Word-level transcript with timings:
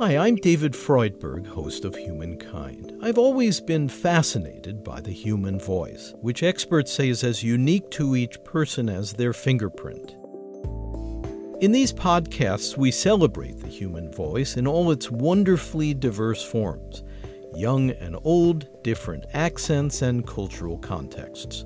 Hi, 0.00 0.16
I'm 0.18 0.34
David 0.34 0.72
Freudberg, 0.72 1.46
host 1.46 1.84
of 1.84 1.94
Humankind. 1.94 2.98
I've 3.00 3.16
always 3.16 3.60
been 3.60 3.88
fascinated 3.88 4.82
by 4.82 5.00
the 5.00 5.12
human 5.12 5.60
voice, 5.60 6.12
which 6.20 6.42
experts 6.42 6.92
say 6.92 7.10
is 7.10 7.22
as 7.22 7.44
unique 7.44 7.88
to 7.92 8.16
each 8.16 8.42
person 8.42 8.88
as 8.88 9.12
their 9.12 9.32
fingerprint. 9.32 10.16
In 11.62 11.70
these 11.70 11.92
podcasts, 11.92 12.76
we 12.76 12.90
celebrate 12.90 13.60
the 13.60 13.68
human 13.68 14.10
voice 14.12 14.56
in 14.56 14.66
all 14.66 14.90
its 14.90 15.12
wonderfully 15.12 15.94
diverse 15.94 16.42
forms 16.42 17.04
young 17.54 17.90
and 17.90 18.16
old, 18.24 18.82
different 18.82 19.24
accents, 19.32 20.02
and 20.02 20.26
cultural 20.26 20.76
contexts. 20.78 21.64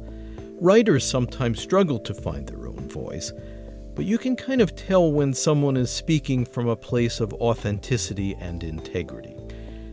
Writers 0.60 1.08
sometimes 1.08 1.62
struggle 1.62 1.98
to 2.00 2.12
find 2.12 2.46
their 2.46 2.66
own 2.66 2.90
voice, 2.90 3.32
but 3.98 4.06
you 4.06 4.16
can 4.16 4.36
kind 4.36 4.60
of 4.60 4.76
tell 4.76 5.10
when 5.10 5.34
someone 5.34 5.76
is 5.76 5.90
speaking 5.90 6.44
from 6.44 6.68
a 6.68 6.76
place 6.76 7.18
of 7.18 7.34
authenticity 7.34 8.36
and 8.38 8.62
integrity. 8.62 9.34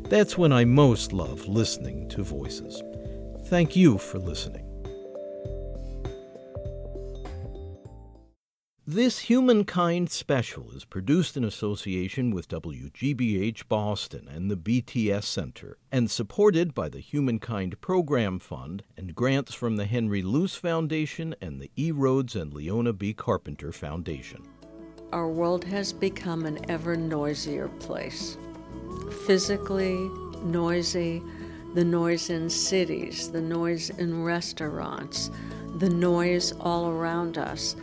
That's 0.09 0.38
when 0.38 0.53
I 0.53 0.63
most 0.63 1.11
love 1.11 1.47
listening 1.47 2.07
to 2.09 2.21
voices. 2.21 2.83
Thank 3.45 3.75
you 3.75 3.97
for 3.97 4.20
listening. 4.20 4.64
This 8.95 9.20
Humankind 9.20 10.09
special 10.09 10.72
is 10.72 10.85
produced 10.85 11.36
in 11.36 11.44
association 11.44 12.34
with 12.34 12.48
WGBH 12.48 13.67
Boston 13.67 14.30
and 14.34 14.49
the 14.49 14.55
BTS 14.55 15.26
Center 15.26 15.77
and 15.91 16.09
supported 16.09 16.73
by 16.73 16.88
the 16.88 17.02
Humankind 17.02 17.81
Program 17.81 18.39
Fund 18.39 18.84
and 18.95 19.13
grants 19.13 19.53
from 19.53 19.76
the 19.76 19.84
Henry 19.84 20.22
Luce 20.22 20.55
Foundation 20.55 21.36
and 21.41 21.59
the 21.59 21.70
E. 21.76 21.91
Rhodes 21.91 22.38
and 22.38 22.53
Leona 22.53 22.94
B. 22.94 23.13
Carpenter 23.13 23.73
Foundation. 23.73 24.44
Our 25.12 25.27
world 25.27 25.66
has 25.66 25.91
become 25.91 26.45
an 26.45 26.59
ever 26.72 26.95
noisier 26.95 27.67
place. 27.67 28.38
Physically 29.27 30.09
noisy, 30.41 31.22
the 31.73 31.84
noise 31.84 32.30
in 32.30 32.50
cities, 32.50 33.30
the 33.30 33.41
noise 33.41 33.89
in 33.89 34.23
restaurants, 34.23 35.31
the 35.80 35.89
noise 35.89 36.53
all 36.62 36.88
around 36.88 37.38
us 37.38 37.75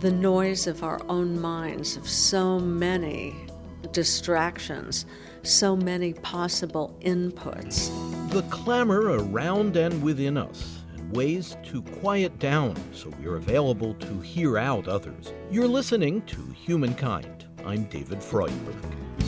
the 0.00 0.12
noise 0.12 0.68
of 0.68 0.84
our 0.84 1.00
own 1.08 1.40
minds, 1.40 1.96
of 1.96 2.08
so 2.08 2.60
many 2.60 3.34
distractions, 3.90 5.06
so 5.42 5.74
many 5.74 6.12
possible 6.12 6.96
inputs. 7.00 7.90
The 8.30 8.42
clamor 8.42 9.18
around 9.18 9.76
and 9.76 10.00
within 10.00 10.36
us, 10.36 10.82
and 10.96 11.16
ways 11.16 11.56
to 11.64 11.82
quiet 11.82 12.38
down 12.38 12.76
so 12.92 13.12
we're 13.20 13.36
available 13.36 13.94
to 13.94 14.20
hear 14.20 14.56
out 14.56 14.86
others. 14.86 15.32
You're 15.50 15.66
listening 15.66 16.22
to 16.22 16.40
Humankind. 16.52 17.46
I'm 17.64 17.84
David 17.84 18.20
Freudberg. 18.20 19.27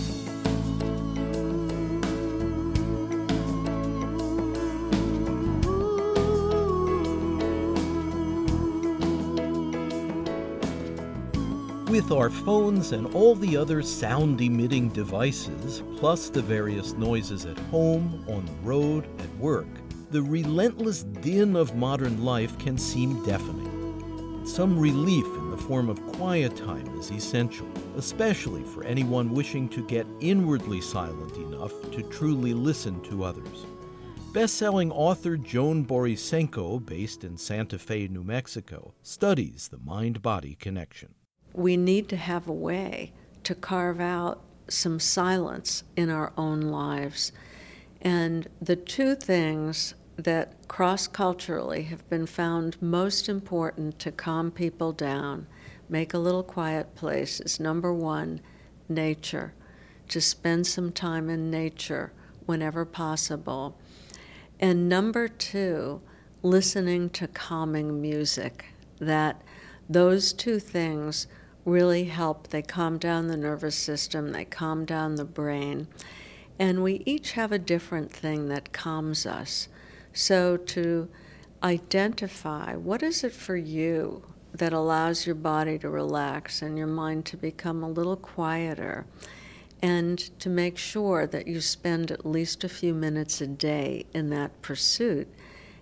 With 11.90 12.12
our 12.12 12.30
phones 12.30 12.92
and 12.92 13.12
all 13.16 13.34
the 13.34 13.56
other 13.56 13.82
sound 13.82 14.40
emitting 14.40 14.90
devices, 14.90 15.82
plus 15.96 16.30
the 16.30 16.40
various 16.40 16.92
noises 16.92 17.46
at 17.46 17.58
home, 17.58 18.24
on 18.28 18.46
the 18.46 18.52
road, 18.62 19.08
at 19.18 19.36
work, 19.38 19.66
the 20.12 20.22
relentless 20.22 21.02
din 21.02 21.56
of 21.56 21.74
modern 21.74 22.24
life 22.24 22.56
can 22.60 22.78
seem 22.78 23.24
deafening. 23.24 24.46
Some 24.46 24.78
relief 24.78 25.26
in 25.26 25.50
the 25.50 25.56
form 25.56 25.88
of 25.88 26.00
quiet 26.12 26.56
time 26.56 26.86
is 26.96 27.10
essential, 27.10 27.66
especially 27.96 28.62
for 28.62 28.84
anyone 28.84 29.34
wishing 29.34 29.68
to 29.70 29.84
get 29.84 30.06
inwardly 30.20 30.80
silent 30.80 31.36
enough 31.38 31.72
to 31.90 32.04
truly 32.04 32.54
listen 32.54 33.02
to 33.02 33.24
others. 33.24 33.66
Best-selling 34.32 34.92
author 34.92 35.36
Joan 35.36 35.84
Borysenko, 35.84 36.86
based 36.86 37.24
in 37.24 37.36
Santa 37.36 37.80
Fe, 37.80 38.06
New 38.06 38.22
Mexico, 38.22 38.94
studies 39.02 39.66
the 39.66 39.78
mind-body 39.78 40.54
connection 40.54 41.16
we 41.52 41.76
need 41.76 42.08
to 42.08 42.16
have 42.16 42.46
a 42.46 42.52
way 42.52 43.12
to 43.44 43.54
carve 43.54 44.00
out 44.00 44.40
some 44.68 45.00
silence 45.00 45.82
in 45.96 46.10
our 46.10 46.32
own 46.36 46.60
lives. 46.60 47.32
And 48.00 48.48
the 48.60 48.76
two 48.76 49.14
things 49.14 49.94
that 50.16 50.68
cross 50.68 51.06
culturally 51.06 51.84
have 51.84 52.08
been 52.08 52.26
found 52.26 52.80
most 52.80 53.28
important 53.28 53.98
to 53.98 54.12
calm 54.12 54.50
people 54.50 54.92
down, 54.92 55.46
make 55.88 56.14
a 56.14 56.18
little 56.18 56.42
quiet 56.42 56.94
place, 56.94 57.40
is 57.40 57.58
number 57.58 57.92
one, 57.92 58.40
nature. 58.88 59.54
To 60.08 60.20
spend 60.20 60.66
some 60.66 60.92
time 60.92 61.30
in 61.30 61.50
nature 61.50 62.12
whenever 62.46 62.84
possible. 62.84 63.78
And 64.58 64.88
number 64.88 65.28
two, 65.28 66.02
listening 66.42 67.10
to 67.10 67.28
calming 67.28 68.00
music. 68.00 68.66
That 68.98 69.40
those 69.88 70.32
two 70.32 70.58
things 70.58 71.26
really 71.64 72.04
help. 72.04 72.48
They 72.48 72.62
calm 72.62 72.98
down 72.98 73.28
the 73.28 73.36
nervous 73.36 73.76
system, 73.76 74.32
they 74.32 74.44
calm 74.44 74.84
down 74.84 75.16
the 75.16 75.24
brain. 75.24 75.88
And 76.58 76.82
we 76.82 77.02
each 77.06 77.32
have 77.32 77.52
a 77.52 77.58
different 77.58 78.12
thing 78.12 78.48
that 78.48 78.72
calms 78.72 79.24
us. 79.24 79.68
So 80.12 80.56
to 80.56 81.08
identify 81.62 82.74
what 82.76 83.02
is 83.02 83.24
it 83.24 83.32
for 83.32 83.56
you 83.56 84.22
that 84.52 84.72
allows 84.72 85.26
your 85.26 85.34
body 85.34 85.78
to 85.78 85.88
relax 85.88 86.62
and 86.62 86.76
your 86.76 86.86
mind 86.86 87.24
to 87.26 87.36
become 87.36 87.82
a 87.82 87.90
little 87.90 88.16
quieter 88.16 89.06
and 89.82 90.18
to 90.40 90.48
make 90.48 90.76
sure 90.76 91.26
that 91.26 91.46
you 91.46 91.60
spend 91.60 92.10
at 92.10 92.26
least 92.26 92.64
a 92.64 92.68
few 92.68 92.92
minutes 92.92 93.40
a 93.40 93.46
day 93.46 94.04
in 94.12 94.30
that 94.30 94.60
pursuit 94.60 95.28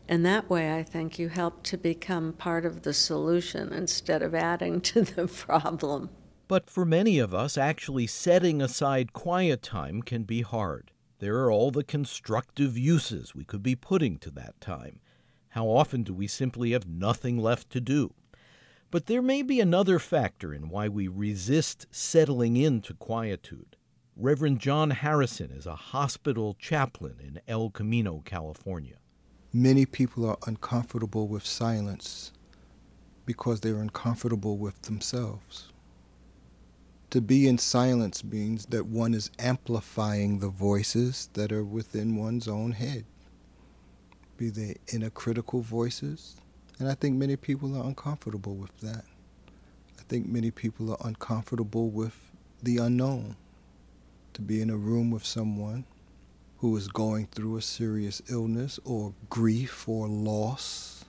and 0.08 0.24
that 0.24 0.48
way, 0.48 0.74
I 0.74 0.82
think 0.82 1.18
you 1.18 1.28
help 1.28 1.62
to 1.64 1.76
become 1.76 2.32
part 2.32 2.64
of 2.64 2.82
the 2.82 2.94
solution 2.94 3.72
instead 3.72 4.22
of 4.22 4.34
adding 4.34 4.80
to 4.92 5.02
the 5.02 5.26
problem. 5.26 6.10
But 6.48 6.70
for 6.70 6.86
many 6.86 7.18
of 7.18 7.34
us, 7.34 7.58
actually 7.58 8.06
setting 8.06 8.62
aside 8.62 9.12
quiet 9.12 9.62
time 9.62 10.00
can 10.00 10.22
be 10.22 10.40
hard. 10.40 10.92
There 11.18 11.40
are 11.40 11.52
all 11.52 11.70
the 11.70 11.84
constructive 11.84 12.78
uses 12.78 13.34
we 13.34 13.44
could 13.44 13.62
be 13.62 13.76
putting 13.76 14.18
to 14.20 14.30
that 14.30 14.58
time. 14.60 15.00
How 15.50 15.66
often 15.66 16.04
do 16.04 16.14
we 16.14 16.26
simply 16.26 16.70
have 16.72 16.88
nothing 16.88 17.36
left 17.36 17.68
to 17.70 17.80
do? 17.80 18.14
But 18.90 19.06
there 19.06 19.20
may 19.20 19.42
be 19.42 19.60
another 19.60 19.98
factor 19.98 20.54
in 20.54 20.70
why 20.70 20.88
we 20.88 21.08
resist 21.08 21.86
settling 21.90 22.56
into 22.56 22.94
quietude. 22.94 23.76
Reverend 24.16 24.60
John 24.60 24.90
Harrison 24.90 25.50
is 25.50 25.66
a 25.66 25.74
hospital 25.74 26.54
chaplain 26.58 27.16
in 27.20 27.40
El 27.46 27.68
Camino, 27.70 28.22
California. 28.24 28.96
Many 29.52 29.86
people 29.86 30.28
are 30.28 30.36
uncomfortable 30.46 31.26
with 31.26 31.46
silence 31.46 32.32
because 33.24 33.60
they're 33.60 33.80
uncomfortable 33.80 34.58
with 34.58 34.82
themselves. 34.82 35.72
To 37.10 37.22
be 37.22 37.48
in 37.48 37.56
silence 37.56 38.22
means 38.22 38.66
that 38.66 38.84
one 38.84 39.14
is 39.14 39.30
amplifying 39.38 40.40
the 40.40 40.50
voices 40.50 41.30
that 41.32 41.50
are 41.50 41.64
within 41.64 42.16
one's 42.16 42.46
own 42.46 42.72
head, 42.72 43.06
be 44.36 44.50
they 44.50 44.76
inner 44.92 45.08
critical 45.08 45.62
voices. 45.62 46.36
And 46.78 46.86
I 46.86 46.94
think 46.94 47.16
many 47.16 47.36
people 47.36 47.74
are 47.74 47.86
uncomfortable 47.86 48.54
with 48.54 48.76
that. 48.80 49.04
I 49.98 50.02
think 50.08 50.28
many 50.28 50.50
people 50.50 50.90
are 50.90 51.06
uncomfortable 51.06 51.88
with 51.88 52.14
the 52.62 52.76
unknown. 52.76 53.36
To 54.34 54.42
be 54.42 54.60
in 54.60 54.68
a 54.68 54.76
room 54.76 55.10
with 55.10 55.24
someone 55.24 55.86
who 56.58 56.76
is 56.76 56.88
going 56.88 57.26
through 57.26 57.56
a 57.56 57.62
serious 57.62 58.20
illness 58.28 58.80
or 58.84 59.14
grief 59.30 59.88
or 59.88 60.08
loss, 60.08 61.04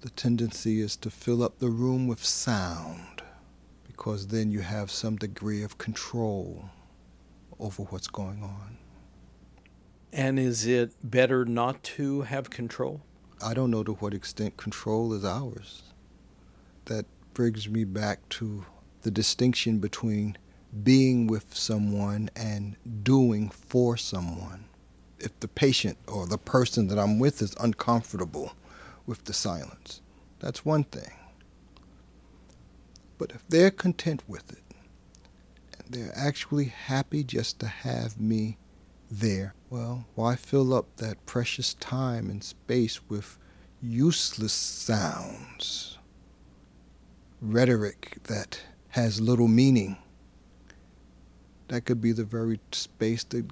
the 0.00 0.10
tendency 0.10 0.80
is 0.80 0.96
to 0.96 1.10
fill 1.10 1.42
up 1.42 1.58
the 1.58 1.68
room 1.68 2.06
with 2.06 2.24
sound 2.24 3.22
because 3.86 4.28
then 4.28 4.52
you 4.52 4.60
have 4.60 4.90
some 4.90 5.16
degree 5.16 5.62
of 5.62 5.78
control 5.78 6.70
over 7.58 7.82
what's 7.84 8.06
going 8.06 8.42
on. 8.42 8.76
And 10.12 10.38
is 10.38 10.64
it 10.66 10.92
better 11.02 11.44
not 11.44 11.82
to 11.82 12.22
have 12.22 12.48
control? 12.48 13.00
I 13.42 13.52
don't 13.52 13.70
know 13.70 13.82
to 13.82 13.94
what 13.94 14.14
extent 14.14 14.56
control 14.56 15.12
is 15.12 15.24
ours. 15.24 15.82
That 16.84 17.04
brings 17.34 17.68
me 17.68 17.84
back 17.84 18.26
to 18.30 18.64
the 19.02 19.10
distinction 19.10 19.78
between 19.78 20.38
being 20.82 21.26
with 21.26 21.54
someone 21.54 22.30
and 22.36 22.76
doing 23.02 23.48
for 23.48 23.96
someone. 23.96 24.64
If 25.18 25.38
the 25.40 25.48
patient 25.48 25.98
or 26.06 26.26
the 26.26 26.38
person 26.38 26.88
that 26.88 26.98
I'm 26.98 27.18
with 27.18 27.40
is 27.40 27.54
uncomfortable 27.60 28.52
with 29.06 29.24
the 29.24 29.32
silence, 29.32 30.02
that's 30.40 30.64
one 30.64 30.84
thing. 30.84 31.12
But 33.18 33.30
if 33.30 33.46
they're 33.48 33.70
content 33.70 34.22
with 34.28 34.52
it, 34.52 34.62
and 35.78 35.94
they're 35.94 36.12
actually 36.14 36.66
happy 36.66 37.24
just 37.24 37.58
to 37.60 37.66
have 37.66 38.20
me 38.20 38.58
there, 39.10 39.54
well, 39.70 40.06
why 40.14 40.36
fill 40.36 40.74
up 40.74 40.96
that 40.96 41.24
precious 41.24 41.74
time 41.74 42.28
and 42.28 42.44
space 42.44 43.00
with 43.08 43.38
useless 43.80 44.52
sounds, 44.52 45.96
rhetoric 47.40 48.18
that 48.24 48.60
has 48.90 49.20
little 49.20 49.48
meaning? 49.48 49.96
That 51.68 51.84
could 51.84 52.00
be 52.00 52.12
the 52.12 52.24
very 52.24 52.60
space 52.72 53.24
that 53.24 53.50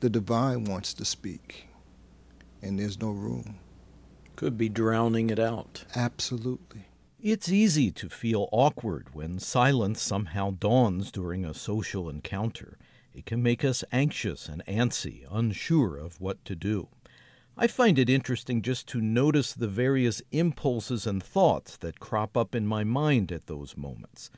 the 0.00 0.10
divine 0.10 0.64
wants 0.64 0.94
to 0.94 1.04
speak, 1.04 1.68
and 2.62 2.78
there's 2.78 3.00
no 3.00 3.10
room. 3.10 3.58
Could 4.36 4.56
be 4.56 4.68
drowning 4.68 5.30
it 5.30 5.38
out. 5.38 5.84
Absolutely. 5.94 6.86
It's 7.20 7.48
easy 7.48 7.90
to 7.92 8.08
feel 8.08 8.48
awkward 8.52 9.14
when 9.14 9.38
silence 9.38 10.00
somehow 10.00 10.50
dawns 10.50 11.10
during 11.10 11.44
a 11.44 11.54
social 11.54 12.08
encounter. 12.08 12.78
It 13.14 13.26
can 13.26 13.42
make 13.42 13.64
us 13.64 13.82
anxious 13.90 14.48
and 14.48 14.64
antsy, 14.66 15.26
unsure 15.30 15.96
of 15.96 16.20
what 16.20 16.44
to 16.44 16.54
do. 16.54 16.88
I 17.56 17.66
find 17.66 17.98
it 17.98 18.10
interesting 18.10 18.60
just 18.60 18.86
to 18.88 19.00
notice 19.00 19.54
the 19.54 19.66
various 19.66 20.20
impulses 20.30 21.06
and 21.06 21.22
thoughts 21.22 21.78
that 21.78 21.98
crop 21.98 22.36
up 22.36 22.54
in 22.54 22.66
my 22.66 22.84
mind 22.84 23.32
at 23.32 23.46
those 23.46 23.76
moments. 23.76 24.30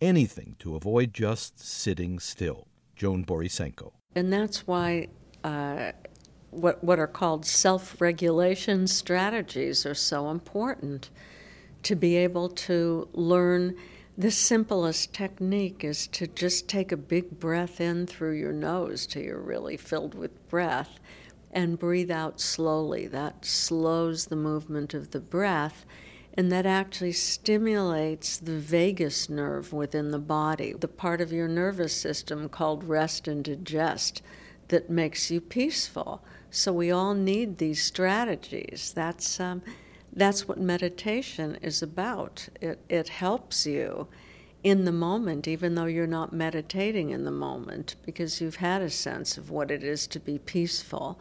Anything 0.00 0.54
to 0.60 0.76
avoid 0.76 1.12
just 1.12 1.58
sitting 1.58 2.20
still. 2.20 2.68
Joan 3.00 3.24
Borysenko. 3.24 3.92
And 4.14 4.30
that's 4.30 4.66
why 4.66 5.08
uh, 5.42 5.92
what, 6.50 6.84
what 6.84 6.98
are 6.98 7.06
called 7.06 7.46
self 7.46 7.98
regulation 7.98 8.86
strategies 8.86 9.86
are 9.86 9.94
so 9.94 10.28
important 10.28 11.08
to 11.82 11.96
be 11.96 12.16
able 12.16 12.50
to 12.50 13.08
learn. 13.14 13.74
The 14.18 14.30
simplest 14.30 15.14
technique 15.14 15.82
is 15.82 16.08
to 16.08 16.26
just 16.26 16.68
take 16.68 16.92
a 16.92 16.96
big 16.98 17.40
breath 17.40 17.80
in 17.80 18.06
through 18.06 18.34
your 18.38 18.52
nose 18.52 19.06
till 19.06 19.22
you're 19.22 19.40
really 19.40 19.78
filled 19.78 20.14
with 20.14 20.46
breath 20.50 21.00
and 21.52 21.78
breathe 21.78 22.10
out 22.10 22.38
slowly. 22.38 23.06
That 23.06 23.46
slows 23.46 24.26
the 24.26 24.36
movement 24.36 24.92
of 24.92 25.12
the 25.12 25.20
breath 25.20 25.86
and 26.40 26.50
that 26.50 26.64
actually 26.64 27.12
stimulates 27.12 28.38
the 28.38 28.58
vagus 28.58 29.28
nerve 29.28 29.74
within 29.74 30.10
the 30.10 30.18
body, 30.18 30.72
the 30.72 30.88
part 30.88 31.20
of 31.20 31.30
your 31.30 31.46
nervous 31.46 31.94
system 31.94 32.48
called 32.48 32.82
rest 32.82 33.28
and 33.28 33.44
digest 33.44 34.22
that 34.68 34.88
makes 34.88 35.30
you 35.30 35.38
peaceful. 35.38 36.24
So 36.50 36.72
we 36.72 36.90
all 36.90 37.12
need 37.12 37.58
these 37.58 37.84
strategies. 37.84 38.90
That's 38.96 39.38
um, 39.38 39.60
that's 40.14 40.48
what 40.48 40.58
meditation 40.58 41.58
is 41.60 41.82
about. 41.82 42.48
It 42.58 42.78
it 42.88 43.10
helps 43.10 43.66
you 43.66 44.08
in 44.64 44.86
the 44.86 44.92
moment, 44.92 45.46
even 45.46 45.74
though 45.74 45.84
you're 45.84 46.06
not 46.06 46.32
meditating 46.32 47.10
in 47.10 47.26
the 47.26 47.30
moment, 47.30 47.96
because 48.06 48.40
you've 48.40 48.56
had 48.56 48.80
a 48.80 48.88
sense 48.88 49.36
of 49.36 49.50
what 49.50 49.70
it 49.70 49.84
is 49.84 50.06
to 50.06 50.18
be 50.18 50.38
peaceful 50.38 51.20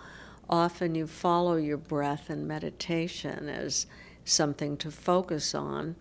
often 0.49 0.95
you 0.95 1.05
follow 1.05 1.57
your 1.57 1.77
breath 1.77 2.29
and 2.29 2.47
meditation 2.47 3.47
as 3.47 3.85
something 4.29 4.77
to 4.77 4.91
focus 4.91 5.53
on. 5.53 5.95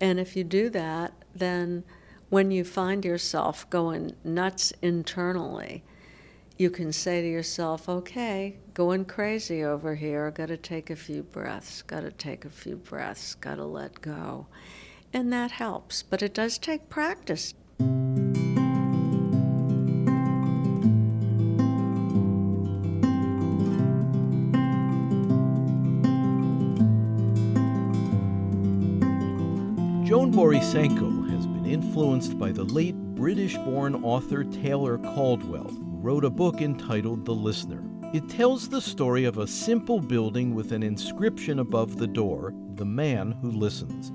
And 0.00 0.18
if 0.18 0.36
you 0.36 0.44
do 0.44 0.70
that, 0.70 1.12
then 1.34 1.84
when 2.28 2.50
you 2.50 2.64
find 2.64 3.04
yourself 3.04 3.68
going 3.70 4.14
nuts 4.24 4.72
internally, 4.82 5.84
you 6.58 6.70
can 6.70 6.92
say 6.92 7.20
to 7.20 7.28
yourself, 7.28 7.88
okay, 7.88 8.56
going 8.72 9.04
crazy 9.04 9.62
over 9.62 9.94
here, 9.94 10.30
got 10.30 10.48
to 10.48 10.56
take 10.56 10.88
a 10.90 10.96
few 10.96 11.22
breaths, 11.22 11.82
got 11.82 12.00
to 12.00 12.10
take 12.10 12.44
a 12.44 12.50
few 12.50 12.76
breaths, 12.76 13.34
got 13.34 13.56
to 13.56 13.64
let 13.64 14.00
go. 14.00 14.46
And 15.12 15.32
that 15.32 15.52
helps, 15.52 16.02
but 16.02 16.22
it 16.22 16.34
does 16.34 16.58
take 16.58 16.88
practice. 16.88 17.54
Joan 30.36 30.50
Borysenko 30.50 31.30
has 31.30 31.46
been 31.46 31.64
influenced 31.64 32.38
by 32.38 32.52
the 32.52 32.64
late 32.64 32.94
British 32.94 33.56
born 33.56 33.94
author 34.04 34.44
Taylor 34.44 34.98
Caldwell, 34.98 35.68
who 35.68 35.96
wrote 35.96 36.26
a 36.26 36.30
book 36.30 36.60
entitled 36.60 37.24
The 37.24 37.32
Listener. 37.32 37.82
It 38.12 38.28
tells 38.28 38.68
the 38.68 38.82
story 38.82 39.24
of 39.24 39.38
a 39.38 39.46
simple 39.46 39.98
building 39.98 40.54
with 40.54 40.72
an 40.72 40.82
inscription 40.82 41.60
above 41.60 41.96
the 41.96 42.06
door 42.06 42.52
The 42.74 42.84
Man 42.84 43.32
Who 43.32 43.50
Listens. 43.50 44.12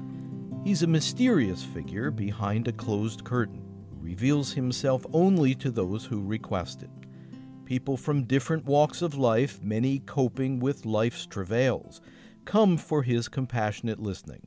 He's 0.64 0.84
a 0.84 0.88
mysterious 0.88 1.64
figure 1.64 2.12
behind 2.12 2.68
a 2.68 2.72
closed 2.72 3.24
curtain 3.24 3.64
who 3.90 4.06
reveals 4.06 4.54
himself 4.54 5.04
only 5.14 5.56
to 5.56 5.72
those 5.72 6.06
who 6.06 6.22
request 6.22 6.84
it. 6.84 6.92
People 7.66 7.98
from 7.98 8.26
different 8.26 8.66
walks 8.66 9.02
of 9.02 9.16
life, 9.16 9.60
many 9.64 9.98
coping 9.98 10.60
with 10.60 10.86
life's 10.86 11.26
travails, 11.26 12.00
come 12.46 12.78
for 12.78 13.02
his 13.02 13.28
compassionate 13.28 14.00
listening 14.00 14.46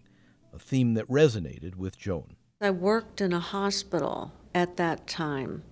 a 0.55 0.59
theme 0.59 0.95
that 0.95 1.09
resonated 1.09 1.75
with 1.77 1.99
Joan. 1.99 2.37
I 2.61 2.71
worked 2.71 3.21
in 3.21 3.33
a 3.33 3.41
hospital 3.41 4.33
at 4.55 4.77
that 4.77 5.07
time 5.07 5.65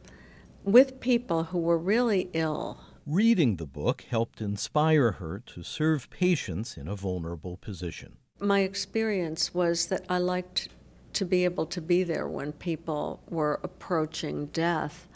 with 0.64 1.00
people 1.00 1.44
who 1.44 1.58
were 1.58 1.79
really 1.79 2.29
ill. 2.32 2.81
Reading 3.06 3.56
the 3.56 3.67
book 3.67 4.05
helped 4.08 4.40
inspire 4.40 5.12
her 5.12 5.43
to 5.46 5.62
serve 5.62 6.11
patients 6.11 6.76
in 6.76 6.88
a 6.88 6.96
vulnerable 6.96 7.56
position. 7.56 8.17
My 8.40 8.61
experience 8.61 9.55
was 9.55 9.87
that 9.87 10.05
I 10.08 10.19
liked 10.19 10.69
to 11.14 11.25
be 11.25 11.44
able 11.44 11.67
to 11.67 11.81
be 11.81 12.02
there 12.02 12.26
when 12.26 12.52
people 12.52 13.20
were 13.29 13.61
approaching 13.62 14.46
death. 14.46 15.06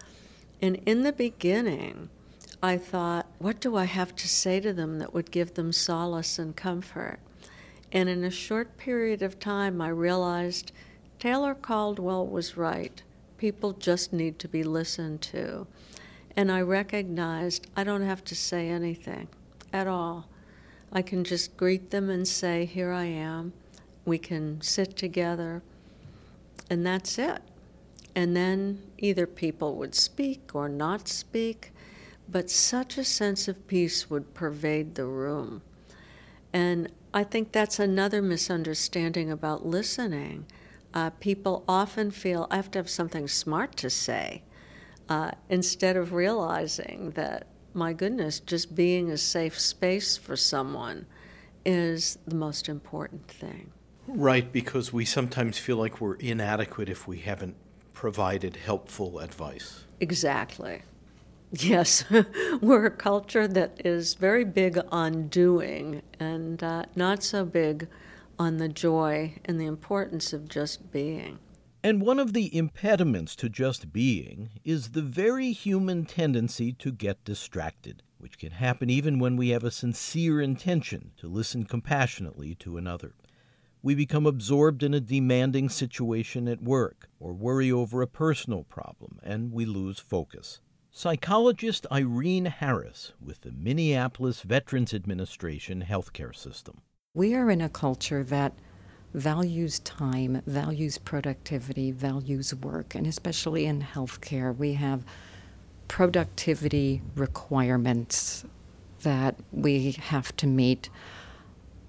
And 0.61 0.77
in 0.87 1.03
the 1.03 1.13
beginning, 1.13 2.09
I 2.63 2.77
thought, 2.77 3.27
what 3.39 3.61
do 3.61 3.77
I 3.77 3.85
have 3.85 4.15
to 4.17 4.29
say 4.29 4.61
to 4.61 4.73
them 4.73 4.99
that 4.99 5.15
would 5.15 5.31
give 5.31 5.55
them 5.55 5.73
solace 5.73 6.39
and 6.39 6.57
comfort? 6.57 7.19
And 7.93 8.09
in 8.09 8.25
a 8.25 8.31
short 8.31 8.77
period 8.77 9.23
of 9.23 9.39
time, 9.39 9.81
I 9.81 9.89
realized 9.89 10.73
Taylor 11.19 11.55
Caldwell 11.55 12.27
was 12.27 12.57
right. 12.57 13.03
People 13.39 13.73
just 13.73 14.13
need 14.13 14.39
to 14.41 14.49
be 14.49 14.65
listened 14.65 15.23
to. 15.23 15.67
And 16.37 16.53
I 16.53 16.61
recognized 16.61 17.69
I 17.77 17.85
don't 17.85 18.03
have 18.03 18.25
to 18.25 18.35
say 18.35 18.69
anything 18.69 19.29
at 19.73 19.87
all. 19.87 20.29
I 20.93 21.03
can 21.03 21.25
just 21.25 21.57
greet 21.57 21.91
them 21.91 22.11
and 22.11 22.27
say, 22.27 22.65
Here 22.65 22.93
I 22.93 23.05
am. 23.05 23.53
We 24.05 24.19
can 24.19 24.61
sit 24.61 24.97
together. 24.97 25.63
And 26.69 26.87
that's 26.87 27.19
it. 27.19 27.43
And 28.15 28.37
then 28.37 28.83
either 28.99 29.27
people 29.27 29.75
would 29.77 29.95
speak 29.95 30.55
or 30.55 30.69
not 30.69 31.09
speak, 31.09 31.73
but 32.29 32.51
such 32.51 32.99
a 32.99 33.05
sense 33.05 33.47
of 33.47 33.67
peace 33.69 34.11
would 34.11 34.35
pervade 34.35 34.95
the 34.95 35.07
room. 35.07 35.63
And 36.57 36.91
I 37.13 37.23
think 37.23 37.53
that's 37.53 37.79
another 37.79 38.23
misunderstanding 38.23 39.31
about 39.31 39.67
listening. 39.67 40.47
Uh, 40.95 41.11
people 41.11 41.65
often 41.69 42.11
feel 42.11 42.47
I 42.51 42.57
have 42.57 42.71
to 42.71 42.79
have 42.79 42.89
something 42.89 43.29
smart 43.29 43.77
to 43.77 43.91
say 43.91 44.43
uh, 45.11 45.33
instead 45.51 45.99
of 45.99 46.15
realizing 46.15 47.11
that, 47.11 47.49
my 47.75 47.93
goodness, 47.93 48.41
just 48.41 48.75
being 48.75 49.11
a 49.11 49.19
safe 49.19 49.61
space 49.61 50.17
for 50.17 50.35
someone 50.35 51.05
is 51.67 52.17
the 52.27 52.37
most 52.37 52.71
important 52.71 53.29
thing. 53.29 53.71
Right, 54.09 54.51
because 54.51 54.95
we 54.95 55.05
sometimes 55.05 55.59
feel 55.59 55.77
like 55.77 56.01
we're 56.01 56.15
inadequate 56.15 56.89
if 56.89 57.07
we 57.07 57.19
haven't 57.19 57.57
provided 57.93 58.57
helpful 58.57 59.19
advice. 59.19 59.85
Exactly. 60.01 60.81
Yes, 61.53 62.05
we're 62.61 62.87
a 62.87 62.91
culture 62.91 63.47
that 63.47 63.81
is 63.85 64.15
very 64.15 64.45
big 64.45 64.79
on 64.91 65.29
doing 65.29 66.03
and 66.19 66.63
uh, 66.63 66.87
not 66.97 67.23
so 67.23 67.45
big 67.45 67.89
on 68.39 68.57
the 68.57 68.69
joy 68.69 69.35
and 69.45 69.61
the 69.61 69.67
importance 69.67 70.33
of 70.33 70.49
just 70.49 70.91
being. 70.91 71.39
And 71.85 72.03
one 72.03 72.19
of 72.19 72.33
the 72.33 72.55
impediments 72.57 73.37
to 73.37 73.49
just 73.49 73.93
being 73.93 74.51
is 74.65 74.91
the 74.91 75.03
very 75.03 75.53
human 75.53 76.05
tendency 76.05 76.73
to 76.73 76.91
get 76.91 77.25
distracted, 77.25 78.03
which 78.19 78.39
can 78.39 78.51
happen 78.51 78.91
even 78.91 79.21
when 79.21 79.37
we 79.37 79.51
have 79.51 79.63
a 79.63 79.71
sincere 79.71 80.41
intention 80.41 81.13
to 81.19 81.29
listen 81.29 81.65
compassionately 81.65 82.57
to 82.57 82.77
another. 82.77 83.15
We 83.83 83.95
become 83.95 84.27
absorbed 84.27 84.83
in 84.83 84.95
a 84.95 85.01
demanding 85.01 85.69
situation 85.69 86.49
at 86.49 86.61
work 86.61 87.09
or 87.21 87.33
worry 87.33 87.71
over 87.71 88.03
a 88.03 88.09
personal 88.09 88.65
problem, 88.65 89.21
and 89.23 89.53
we 89.53 89.65
lose 89.65 90.01
focus. 90.01 90.61
Psychologist 90.99 91.87
Irene 91.93 92.47
Harris 92.47 93.13
with 93.23 93.43
the 93.43 93.53
Minneapolis 93.53 94.41
Veterans 94.41 94.95
Administration 94.95 95.85
healthcare 95.87 96.35
system. 96.35 96.81
We 97.13 97.35
are 97.35 97.51
in 97.51 97.61
a 97.61 97.69
culture 97.69 98.25
that 98.25 98.55
values 99.13 99.81
time, 99.81 100.41
values 100.47 100.97
productivity, 100.97 101.91
values 101.91 102.55
work, 102.55 102.95
and 102.95 103.07
especially 103.07 103.67
in 103.67 103.83
healthcare, 103.83 104.57
we 104.57 104.73
have 104.73 105.05
productivity 105.87 107.03
requirements 107.15 108.47
that 109.03 109.37
we 109.53 109.93
have 109.93 110.35
to 110.37 110.47
meet 110.47 110.89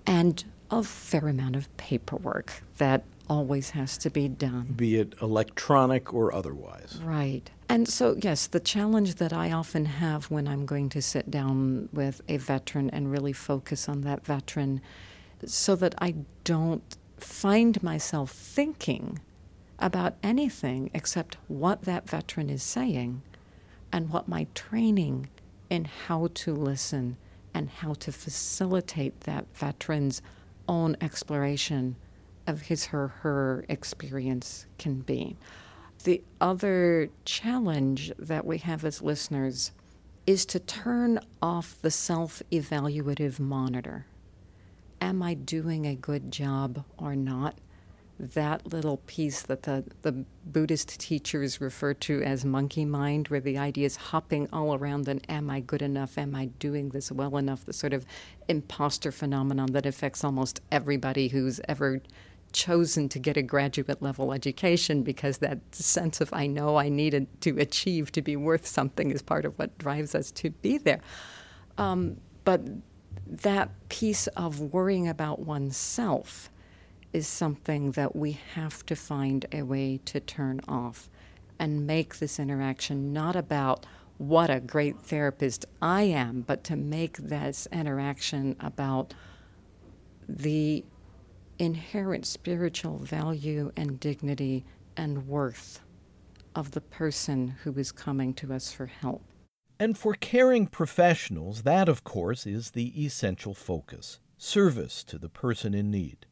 and 0.05 0.43
a 0.69 0.83
fair 0.83 1.29
amount 1.29 1.55
of 1.55 1.77
paperwork 1.77 2.61
that 2.77 3.05
always 3.29 3.69
has 3.69 3.97
to 3.99 4.09
be 4.09 4.27
done. 4.27 4.73
Be 4.75 4.97
it 4.97 5.13
electronic 5.21 6.13
or 6.13 6.33
otherwise. 6.33 6.99
Right. 7.01 7.49
And 7.69 7.87
so, 7.87 8.17
yes, 8.21 8.47
the 8.47 8.61
challenge 8.61 9.15
that 9.15 9.33
I 9.33 9.51
often 9.51 9.85
have 9.85 10.31
when 10.31 10.47
I'm 10.47 10.65
going 10.65 10.87
to 10.89 11.01
sit 11.01 11.29
down 11.29 11.89
with 11.91 12.21
a 12.29 12.37
veteran 12.37 12.89
and 12.91 13.11
really 13.11 13.33
focus 13.33 13.89
on 13.89 14.01
that 14.01 14.25
veteran 14.25 14.79
so 15.45 15.75
that 15.75 15.93
I 15.99 16.15
don't 16.45 16.97
find 17.17 17.81
myself 17.83 18.31
thinking 18.31 19.19
about 19.79 20.15
anything 20.23 20.89
except 20.93 21.37
what 21.47 21.81
that 21.83 22.09
veteran 22.09 22.49
is 22.49 22.63
saying 22.63 23.21
and 23.91 24.09
what 24.09 24.27
my 24.27 24.47
training 24.55 25.27
in 25.69 25.85
how 25.85 26.29
to 26.33 26.53
listen 26.53 27.17
and 27.53 27.69
how 27.69 27.93
to 27.93 28.11
facilitate 28.11 29.21
that 29.21 29.45
veteran's 29.53 30.21
own 30.67 30.95
exploration 31.01 31.95
of 32.45 32.61
his 32.61 32.89
or 32.93 33.07
her 33.07 33.65
experience 33.67 34.65
can 34.77 35.01
be. 35.01 35.35
The 36.03 36.21
other 36.39 37.09
challenge 37.25 38.11
that 38.17 38.45
we 38.45 38.59
have 38.59 38.85
as 38.85 39.01
listeners 39.01 39.71
is 40.25 40.45
to 40.47 40.59
turn 40.59 41.19
off 41.41 41.77
the 41.81 41.91
self 41.91 42.41
evaluative 42.51 43.39
monitor. 43.39 44.05
Am 44.99 45.21
I 45.21 45.33
doing 45.33 45.85
a 45.85 45.95
good 45.95 46.31
job 46.31 46.83
or 46.97 47.15
not? 47.15 47.57
that 48.19 48.65
little 48.73 48.97
piece 49.05 49.43
that 49.43 49.63
the, 49.63 49.83
the 50.01 50.25
Buddhist 50.45 50.99
teachers 50.99 51.61
refer 51.61 51.93
to 51.93 52.21
as 52.23 52.43
monkey 52.43 52.83
mind, 52.83 53.27
where 53.27 53.39
the 53.39 53.57
idea 53.57 53.85
is 53.85 53.95
hopping 53.95 54.47
all 54.51 54.73
around 54.73 55.07
and 55.07 55.23
am 55.29 55.49
I 55.49 55.59
good 55.59 55.81
enough? 55.81 56.17
Am 56.17 56.35
I 56.35 56.45
doing 56.45 56.89
this 56.89 57.11
well 57.11 57.37
enough? 57.37 57.65
The 57.65 57.73
sort 57.73 57.93
of 57.93 58.05
imposter 58.47 59.11
phenomenon 59.11 59.71
that 59.73 59.85
affects 59.85 60.23
almost 60.23 60.61
everybody 60.71 61.27
who's 61.27 61.61
ever 61.67 62.01
chosen 62.57 63.07
to 63.09 63.19
get 63.19 63.37
a 63.37 63.43
graduate 63.43 64.01
level 64.01 64.33
education 64.33 65.03
because 65.03 65.37
that 65.37 65.59
sense 65.73 66.19
of 66.19 66.33
I 66.33 66.47
know 66.47 66.77
I 66.77 66.89
needed 66.89 67.27
to 67.41 67.57
achieve 67.59 68.11
to 68.13 68.21
be 68.21 68.35
worth 68.35 68.65
something 68.65 69.11
is 69.11 69.21
part 69.21 69.45
of 69.45 69.57
what 69.59 69.77
drives 69.77 70.15
us 70.15 70.31
to 70.31 70.49
be 70.49 70.79
there. 70.79 71.01
Um, 71.77 72.17
but 72.43 72.61
that 73.27 73.69
piece 73.89 74.25
of 74.27 74.59
worrying 74.73 75.07
about 75.07 75.39
oneself 75.39 76.49
is 77.13 77.27
something 77.27 77.91
that 77.91 78.15
we 78.15 78.39
have 78.55 78.85
to 78.87 78.95
find 78.95 79.45
a 79.51 79.61
way 79.61 79.99
to 80.05 80.19
turn 80.19 80.59
off 80.67 81.09
and 81.59 81.85
make 81.85 82.17
this 82.17 82.39
interaction 82.39 83.13
not 83.13 83.35
about 83.35 83.85
what 84.17 84.49
a 84.49 84.59
great 84.59 84.99
therapist 84.99 85.65
I 85.79 86.03
am, 86.03 86.41
but 86.41 86.63
to 86.65 86.75
make 86.75 87.17
this 87.17 87.67
interaction 87.71 88.55
about 88.59 89.13
the 90.27 90.83
inherent 91.59 92.25
spiritual 92.25 92.99
value 92.99 93.71
and 93.75 93.99
dignity 93.99 94.65
and 94.95 95.27
worth 95.27 95.81
of 96.55 96.71
the 96.71 96.81
person 96.81 97.49
who 97.63 97.73
is 97.73 97.91
coming 97.91 98.33
to 98.33 98.53
us 98.53 98.71
for 98.71 98.87
help. 98.87 99.23
And 99.79 99.97
for 99.97 100.15
caring 100.15 100.67
professionals, 100.67 101.61
that, 101.61 101.87
of 101.87 102.03
course, 102.03 102.47
is 102.47 102.71
the 102.71 103.03
essential 103.03 103.53
focus 103.53 104.19
service 104.39 105.03
to 105.03 105.17
the 105.17 105.29
person 105.29 105.73
in 105.73 105.89
need. 105.89 106.25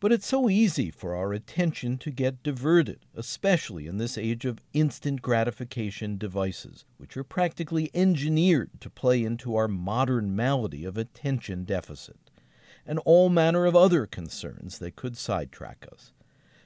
But 0.00 0.10
it's 0.10 0.26
so 0.26 0.50
easy 0.50 0.90
for 0.90 1.14
our 1.14 1.32
attention 1.32 1.96
to 1.98 2.10
get 2.10 2.42
diverted, 2.42 3.06
especially 3.14 3.86
in 3.86 3.98
this 3.98 4.18
age 4.18 4.44
of 4.44 4.58
instant 4.72 5.22
gratification 5.22 6.18
devices, 6.18 6.84
which 6.96 7.16
are 7.16 7.22
practically 7.22 7.88
engineered 7.94 8.80
to 8.80 8.90
play 8.90 9.22
into 9.22 9.54
our 9.54 9.68
modern 9.68 10.34
malady 10.34 10.84
of 10.84 10.98
attention 10.98 11.62
deficit, 11.62 12.31
and 12.86 12.98
all 13.00 13.28
manner 13.28 13.66
of 13.66 13.76
other 13.76 14.06
concerns 14.06 14.78
that 14.78 14.96
could 14.96 15.16
sidetrack 15.16 15.86
us. 15.92 16.12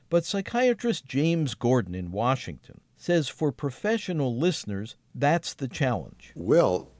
But 0.08 0.24
psychiatrist 0.24 1.06
James 1.06 1.54
Gordon 1.54 1.94
in 1.94 2.12
Washington 2.12 2.80
says 2.96 3.28
for 3.28 3.52
professional 3.52 4.36
listeners, 4.36 4.96
that's 5.14 5.54
the 5.54 5.68
challenge. 5.68 6.32
Well, 6.34 6.90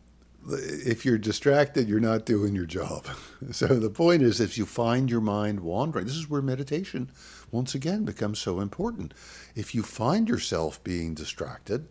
if 0.49 1.05
you're 1.05 1.19
distracted, 1.19 1.89
you're 1.89 2.01
not 2.01 2.27
doing 2.27 2.55
your 2.55 2.67
job. 2.67 3.07
So 3.53 3.67
the 3.67 3.91
point 3.91 4.23
is, 4.23 4.41
if 4.41 4.59
you 4.59 4.67
find 4.67 5.11
your 5.11 5.21
mind 5.21 5.61
wandering, 5.61 6.07
this 6.07 6.17
is 6.17 6.29
where 6.29 6.43
meditation 6.43 7.13
once 7.53 7.75
again 7.75 8.05
becomes 8.05 8.39
so 8.41 8.61
important. 8.61 9.15
If 9.55 9.75
you 9.75 9.83
find 9.83 10.29
yourself 10.29 10.83
being 10.83 11.15
distracted, 11.15 11.87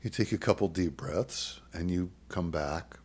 you 0.00 0.10
take 0.10 0.32
a 0.32 0.38
couple 0.38 0.68
deep 0.68 0.96
breaths 0.96 1.60
and 1.72 1.90
you 1.90 2.12
come 2.28 2.50
back 2.50 2.98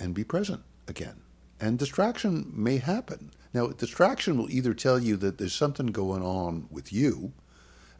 and 0.00 0.14
be 0.14 0.24
present 0.24 0.62
again. 0.88 1.20
And 1.60 1.78
distraction 1.78 2.50
may 2.54 2.78
happen. 2.78 3.32
Now, 3.52 3.68
distraction 3.68 4.38
will 4.38 4.50
either 4.50 4.74
tell 4.74 4.98
you 4.98 5.16
that 5.16 5.38
there's 5.38 5.54
something 5.54 5.88
going 5.88 6.22
on 6.22 6.68
with 6.70 6.92
you 6.92 7.32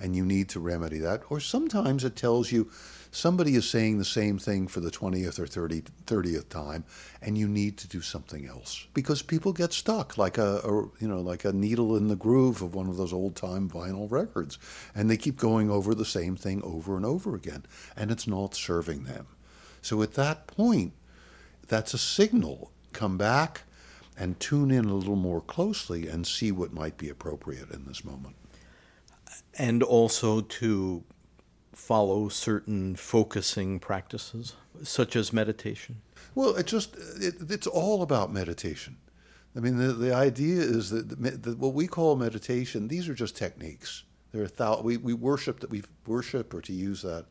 and 0.00 0.15
you 0.15 0.25
need 0.25 0.49
to 0.50 0.61
remedy 0.61 0.99
that, 0.99 1.23
or 1.29 1.41
sometimes 1.41 2.05
it 2.05 2.15
tells 2.15 2.53
you 2.53 2.71
somebody 3.11 3.57
is 3.57 3.69
saying 3.69 3.99
the 3.99 4.05
same 4.05 4.38
thing 4.38 4.69
for 4.69 4.81
the 4.81 4.91
20th 4.91 5.38
or 5.38 5.47
30, 5.47 5.83
30th 6.07 6.49
time 6.49 6.85
and 7.21 7.37
you 7.37 7.49
need 7.49 7.77
to 7.79 7.88
do 7.88 8.00
something 8.00 8.47
else. 8.47 8.87
Because 8.95 9.23
people 9.23 9.53
get 9.53 9.73
stuck 9.73 10.17
like 10.17 10.38
a, 10.38 10.59
a, 10.59 10.73
you 11.00 11.09
know 11.09 11.21
like 11.21 11.45
a 11.45 11.53
needle 11.53 11.97
in 11.97 12.09
the 12.09 12.17
groove 12.17 12.62
of 12.62 12.75
one 12.75 12.88
of 12.88 12.97
those 12.97 13.12
old 13.12 13.35
time 13.35 13.69
vinyl 13.69 14.11
records. 14.11 14.59
And 14.95 15.11
they 15.11 15.17
keep 15.17 15.37
going 15.37 15.71
over 15.71 15.95
the 15.95 16.05
same 16.05 16.37
thing 16.37 16.62
over 16.62 16.97
and 16.97 17.05
over 17.05 17.35
again 17.35 17.65
and 17.97 18.11
it's 18.11 18.27
not 18.27 18.55
serving 18.55 19.05
them. 19.05 19.27
So 19.83 20.03
at 20.03 20.15
that 20.15 20.47
point 20.47 20.93
that's 21.67 21.95
a 21.95 21.99
signal 21.99 22.71
come 22.92 23.18
back 23.18 23.62
and 24.16 24.38
tune 24.40 24.71
in 24.71 24.87
a 24.87 24.95
little 24.95 25.16
more 25.16 25.40
closely 25.40 26.09
and 26.09 26.26
see 26.26 26.50
what 26.50 26.73
might 26.73 26.97
be 26.97 27.09
appropriate 27.09 27.71
in 27.71 27.85
this 27.87 28.04
moment 28.04 28.35
and 29.59 29.83
also 29.83 30.40
to 30.40 31.04
follow 31.73 32.28
certain 32.28 32.97
focusing 32.97 33.78
practices, 33.78 34.54
such 34.83 35.16
as 35.16 35.33
meditation? 35.33 36.00
Well, 36.35 36.57
it 36.57 36.66
just 36.66 36.97
it, 37.21 37.35
it's 37.49 37.66
all 37.66 38.02
about 38.02 38.33
meditation. 38.33 38.97
I 39.57 39.61
mean, 39.61 39.76
the, 39.78 39.92
the 39.92 40.14
idea 40.14 40.61
is 40.61 40.90
that, 40.90 41.09
the, 41.09 41.30
that 41.30 41.59
what 41.59 41.75
we 41.75 41.87
call 41.87 42.16
meditation, 42.16 42.88
these 42.88 43.09
are 43.09 43.14
just 43.14 43.37
techniques. 43.37 44.04
There 44.33 44.42
are 44.42 44.49
thou- 44.49 44.83
we, 44.83 44.97
we 44.97 45.14
worship 45.14 45.61
that 45.61 45.71
we 45.71 45.83
worship, 46.07 46.52
or 46.52 46.61
to 46.62 46.73
use 46.73 47.02
that 47.02 47.26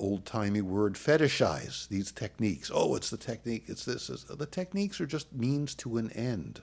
old 0.00 0.24
timey 0.24 0.62
word, 0.62 0.94
fetishize 0.94 1.86
these 1.88 2.10
techniques. 2.10 2.70
Oh, 2.74 2.96
it's 2.96 3.10
the 3.10 3.16
technique. 3.16 3.64
It's 3.66 3.84
this. 3.84 4.10
It's, 4.10 4.24
the 4.24 4.46
techniques 4.46 5.00
are 5.00 5.06
just 5.06 5.32
means 5.32 5.74
to 5.76 5.98
an 5.98 6.10
end. 6.12 6.62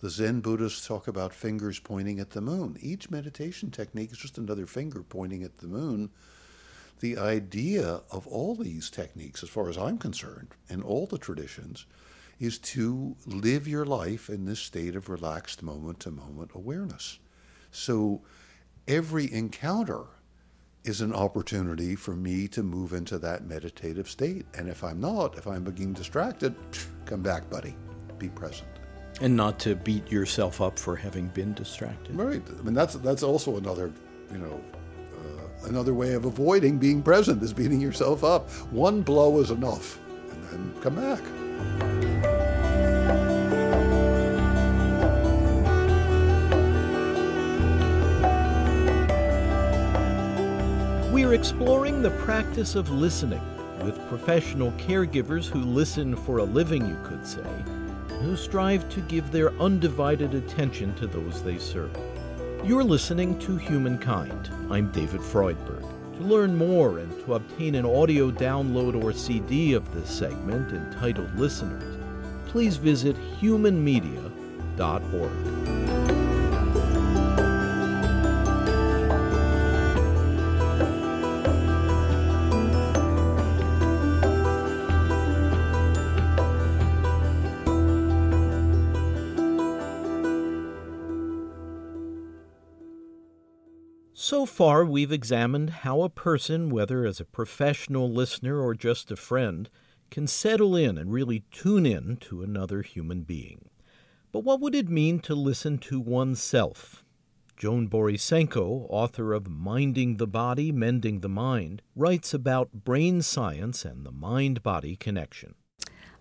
The 0.00 0.10
Zen 0.10 0.40
Buddhists 0.40 0.86
talk 0.86 1.06
about 1.06 1.32
fingers 1.32 1.78
pointing 1.78 2.18
at 2.18 2.30
the 2.30 2.40
moon. 2.40 2.76
Each 2.80 3.10
meditation 3.10 3.70
technique 3.70 4.12
is 4.12 4.18
just 4.18 4.38
another 4.38 4.66
finger 4.66 5.02
pointing 5.02 5.44
at 5.44 5.58
the 5.58 5.68
moon. 5.68 6.10
The 7.00 7.18
idea 7.18 8.00
of 8.10 8.26
all 8.26 8.54
these 8.54 8.90
techniques, 8.90 9.42
as 9.42 9.48
far 9.48 9.68
as 9.68 9.78
I'm 9.78 9.98
concerned, 9.98 10.48
in 10.68 10.82
all 10.82 11.06
the 11.06 11.18
traditions, 11.18 11.86
is 12.40 12.58
to 12.58 13.14
live 13.26 13.68
your 13.68 13.84
life 13.84 14.28
in 14.28 14.44
this 14.44 14.60
state 14.60 14.96
of 14.96 15.08
relaxed 15.08 15.62
moment 15.62 16.00
to 16.00 16.10
moment 16.10 16.50
awareness. 16.54 17.20
So 17.70 18.22
every 18.88 19.32
encounter 19.32 20.06
is 20.84 21.00
an 21.00 21.14
opportunity 21.14 21.94
for 21.94 22.14
me 22.14 22.48
to 22.48 22.62
move 22.62 22.92
into 22.92 23.18
that 23.18 23.44
meditative 23.44 24.08
state. 24.08 24.46
And 24.54 24.68
if 24.68 24.82
I'm 24.82 25.00
not, 25.00 25.38
if 25.38 25.46
I'm 25.46 25.64
being 25.64 25.92
distracted, 25.92 26.54
come 27.04 27.22
back, 27.22 27.48
buddy. 27.48 27.74
Be 28.18 28.28
present. 28.28 28.68
And 29.20 29.36
not 29.36 29.58
to 29.60 29.76
beat 29.76 30.10
yourself 30.10 30.60
up 30.60 30.78
for 30.78 30.96
having 30.96 31.28
been 31.28 31.54
distracted. 31.54 32.16
Right. 32.16 32.42
I 32.58 32.62
mean, 32.62 32.74
that's 32.74 32.94
that's 32.94 33.22
also 33.22 33.56
another, 33.56 33.92
you 34.32 34.38
know, 34.38 34.60
uh, 35.14 35.68
another 35.68 35.94
way 35.94 36.14
of 36.14 36.24
avoiding 36.24 36.78
being 36.78 37.02
present 37.02 37.42
is 37.42 37.52
beating 37.52 37.80
yourself 37.80 38.24
up. 38.24 38.50
One 38.72 39.02
blow 39.02 39.38
is 39.38 39.50
enough, 39.50 39.98
and 40.30 40.44
then 40.44 40.74
come 40.80 40.96
back. 40.96 42.11
Exploring 51.42 52.02
the 52.02 52.10
practice 52.24 52.76
of 52.76 52.88
listening 52.88 53.42
with 53.82 54.08
professional 54.08 54.70
caregivers 54.74 55.46
who 55.46 55.58
listen 55.58 56.14
for 56.14 56.38
a 56.38 56.44
living, 56.44 56.86
you 56.86 56.96
could 57.02 57.26
say 57.26 57.42
who 58.20 58.36
strive 58.36 58.88
to 58.88 59.00
give 59.00 59.32
their 59.32 59.50
undivided 59.54 60.34
attention 60.34 60.94
to 60.94 61.08
those 61.08 61.42
they 61.42 61.58
serve. 61.58 61.90
You're 62.62 62.84
listening 62.84 63.40
to 63.40 63.56
Humankind. 63.56 64.50
I'm 64.70 64.92
David 64.92 65.20
Freudberg. 65.20 65.82
To 66.18 66.22
learn 66.22 66.56
more 66.56 67.00
and 67.00 67.10
to 67.24 67.34
obtain 67.34 67.74
an 67.74 67.86
audio 67.86 68.30
download 68.30 69.02
or 69.02 69.12
CD 69.12 69.72
of 69.72 69.92
this 69.92 70.08
segment 70.08 70.72
entitled 70.72 71.36
Listeners, 71.36 71.98
please 72.46 72.76
visit 72.76 73.16
humanmedia.org. 73.40 75.61
far, 94.52 94.84
we've 94.84 95.10
examined 95.10 95.70
how 95.70 96.02
a 96.02 96.10
person, 96.10 96.68
whether 96.68 97.06
as 97.06 97.18
a 97.20 97.24
professional 97.24 98.12
listener 98.12 98.60
or 98.60 98.74
just 98.74 99.10
a 99.10 99.16
friend, 99.16 99.70
can 100.10 100.26
settle 100.26 100.76
in 100.76 100.98
and 100.98 101.10
really 101.10 101.44
tune 101.50 101.86
in 101.86 102.18
to 102.18 102.42
another 102.42 102.82
human 102.82 103.22
being. 103.22 103.70
But 104.30 104.44
what 104.44 104.60
would 104.60 104.74
it 104.74 104.88
mean 104.88 105.20
to 105.20 105.34
listen 105.34 105.78
to 105.78 105.98
oneself? 105.98 107.02
Joan 107.56 107.88
Borysenko, 107.88 108.86
author 108.90 109.32
of 109.32 109.48
Minding 109.48 110.18
the 110.18 110.26
Body, 110.26 110.70
Mending 110.70 111.20
the 111.20 111.28
Mind, 111.28 111.80
writes 111.96 112.34
about 112.34 112.84
brain 112.84 113.22
science 113.22 113.84
and 113.84 114.04
the 114.04 114.12
mind 114.12 114.62
body 114.62 114.96
connection. 114.96 115.54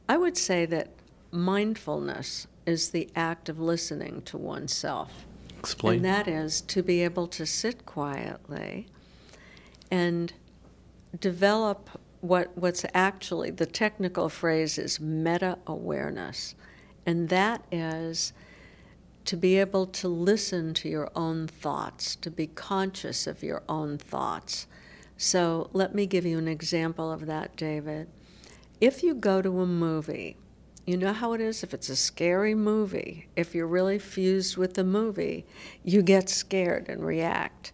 I 0.08 0.18
would 0.18 0.38
say 0.38 0.66
that 0.68 0.90
mindfulness 1.32 2.48
is 2.66 2.92
the 2.92 3.10
act 3.16 3.50
of 3.50 3.60
listening 3.60 4.22
to 4.24 4.38
oneself. 4.38 5.26
Explain. 5.62 5.98
And 5.98 6.06
that 6.06 6.28
is 6.28 6.62
to 6.62 6.82
be 6.82 7.04
able 7.04 7.28
to 7.28 7.46
sit 7.46 7.86
quietly 7.86 8.88
and 9.92 10.34
develop 11.20 11.88
what, 12.22 12.58
what's 12.58 12.84
actually 12.96 13.52
the 13.52 13.68
technical 13.68 14.28
phrase 14.28 14.80
is 14.80 15.00
meta 15.00 15.60
awareness. 15.68 16.56
And 17.06 17.30
that 17.30 17.64
is 17.72 18.34
to 19.26 19.38
be 19.38 19.60
able 19.60 19.86
to 19.86 20.08
listen 20.08 20.74
to 20.74 20.90
your 20.90 21.12
own 21.16 21.46
thoughts, 21.46 22.16
to 22.16 22.32
be 22.32 22.48
conscious 22.48 23.28
of 23.28 23.44
your 23.44 23.62
own 23.70 24.00
thoughts. 24.00 24.66
So 25.16 25.70
let 25.74 25.94
me 25.94 26.08
give 26.08 26.26
you 26.26 26.40
an 26.40 26.48
example 26.48 27.12
of 27.12 27.28
that, 27.28 27.56
David. 27.56 28.08
If 28.80 29.04
you 29.04 29.14
go 29.14 29.44
to 29.44 29.62
a 29.62 29.68
movie, 29.68 30.38
you 30.86 30.98
know 30.98 31.14
how 31.14 31.34
it 31.34 31.42
is 31.42 31.64
if 31.64 31.74
it's 31.74 31.90
a 31.90 31.96
scary 31.96 32.56
movie, 32.56 33.28
if 33.36 33.54
you're 33.54 33.68
really 33.68 34.00
fused 34.00 34.58
with 34.58 34.74
the 34.74 34.84
movie, 34.84 35.46
you 35.84 36.02
get 36.02 36.30
scared 36.30 36.90
and 36.90 37.06
react. 37.06 37.72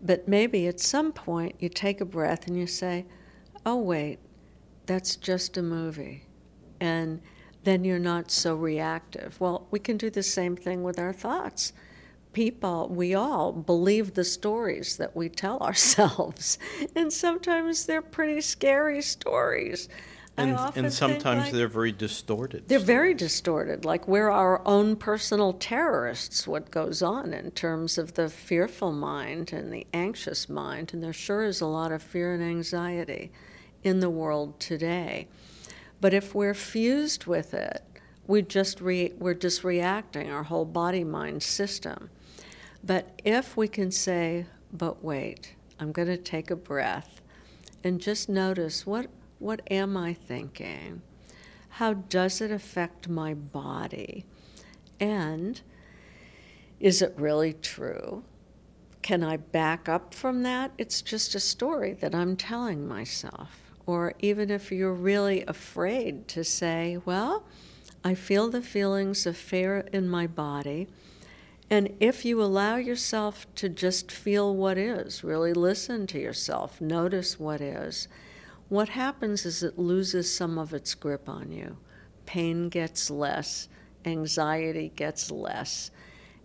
But 0.00 0.26
maybe 0.26 0.66
at 0.66 0.80
some 0.80 1.12
point 1.12 1.56
you 1.58 1.68
take 1.68 2.00
a 2.00 2.04
breath 2.04 2.46
and 2.46 2.58
you 2.58 2.66
say, 2.66 3.06
oh, 3.64 3.76
wait, 3.76 4.18
that's 4.86 5.16
just 5.16 5.56
a 5.56 5.62
movie. 5.62 6.24
And 6.80 7.20
then 7.64 7.84
you're 7.84 7.98
not 7.98 8.30
so 8.30 8.54
reactive. 8.54 9.38
Well, 9.40 9.66
we 9.70 9.78
can 9.78 9.96
do 9.96 10.08
the 10.08 10.22
same 10.22 10.56
thing 10.56 10.82
with 10.82 10.98
our 10.98 11.12
thoughts. 11.12 11.72
People, 12.32 12.88
we 12.88 13.14
all 13.14 13.50
believe 13.50 14.14
the 14.14 14.24
stories 14.24 14.96
that 14.98 15.16
we 15.16 15.28
tell 15.28 15.58
ourselves, 15.60 16.58
and 16.94 17.12
sometimes 17.12 17.86
they're 17.86 18.02
pretty 18.02 18.40
scary 18.40 19.02
stories. 19.02 19.88
And, 20.38 20.58
and 20.76 20.92
sometimes 20.92 21.44
like 21.44 21.52
they're 21.52 21.68
very 21.68 21.92
distorted. 21.92 22.68
They're 22.68 22.78
very 22.78 23.14
distorted. 23.14 23.84
Like 23.84 24.06
we're 24.06 24.28
our 24.28 24.60
own 24.66 24.96
personal 24.96 25.54
terrorists, 25.54 26.46
what 26.46 26.70
goes 26.70 27.02
on 27.02 27.32
in 27.32 27.52
terms 27.52 27.96
of 27.96 28.14
the 28.14 28.28
fearful 28.28 28.92
mind 28.92 29.52
and 29.52 29.72
the 29.72 29.86
anxious 29.94 30.48
mind. 30.48 30.92
And 30.92 31.02
there 31.02 31.14
sure 31.14 31.42
is 31.44 31.60
a 31.60 31.66
lot 31.66 31.90
of 31.90 32.02
fear 32.02 32.34
and 32.34 32.42
anxiety 32.42 33.32
in 33.82 34.00
the 34.00 34.10
world 34.10 34.60
today. 34.60 35.26
But 36.00 36.12
if 36.12 36.34
we're 36.34 36.54
fused 36.54 37.26
with 37.26 37.54
it, 37.54 37.82
we 38.26 38.42
just 38.42 38.80
re- 38.80 39.14
we're 39.18 39.34
just 39.34 39.64
reacting 39.64 40.30
our 40.30 40.42
whole 40.42 40.64
body 40.64 41.04
mind 41.04 41.42
system. 41.42 42.10
But 42.84 43.20
if 43.24 43.56
we 43.56 43.68
can 43.68 43.90
say, 43.90 44.46
but 44.72 45.02
wait, 45.02 45.54
I'm 45.80 45.92
going 45.92 46.08
to 46.08 46.16
take 46.16 46.50
a 46.50 46.56
breath 46.56 47.20
and 47.82 48.00
just 48.00 48.28
notice 48.28 48.86
what, 48.86 49.06
what 49.46 49.62
am 49.70 49.96
I 49.96 50.12
thinking? 50.12 51.02
How 51.68 51.94
does 51.94 52.40
it 52.40 52.50
affect 52.50 53.08
my 53.08 53.32
body? 53.32 54.24
And 54.98 55.60
is 56.80 57.00
it 57.00 57.14
really 57.16 57.52
true? 57.52 58.24
Can 59.02 59.22
I 59.22 59.36
back 59.36 59.88
up 59.88 60.12
from 60.12 60.42
that? 60.42 60.72
It's 60.78 61.00
just 61.00 61.36
a 61.36 61.40
story 61.40 61.92
that 61.92 62.12
I'm 62.12 62.34
telling 62.36 62.88
myself 62.88 63.72
or 63.86 64.14
even 64.18 64.50
if 64.50 64.72
you're 64.72 64.92
really 64.92 65.44
afraid 65.44 66.26
to 66.26 66.42
say, 66.42 66.98
Well, 67.04 67.44
I 68.02 68.14
feel 68.16 68.50
the 68.50 68.62
feelings 68.62 69.26
of 69.26 69.36
fear 69.36 69.86
in 69.92 70.08
my 70.08 70.26
body. 70.26 70.88
And 71.70 71.94
if 72.00 72.24
you 72.24 72.42
allow 72.42 72.76
yourself 72.78 73.46
to 73.54 73.68
just 73.68 74.10
feel 74.10 74.56
what 74.56 74.76
is, 74.76 75.22
really 75.22 75.52
listen 75.52 76.08
to 76.08 76.18
yourself, 76.18 76.80
notice 76.80 77.38
what 77.38 77.60
is, 77.60 78.08
what 78.68 78.90
happens 78.90 79.46
is 79.46 79.62
it 79.62 79.78
loses 79.78 80.34
some 80.34 80.58
of 80.58 80.74
its 80.74 80.94
grip 80.94 81.28
on 81.28 81.52
you. 81.52 81.76
Pain 82.24 82.68
gets 82.68 83.10
less, 83.10 83.68
anxiety 84.04 84.92
gets 84.96 85.30
less. 85.30 85.90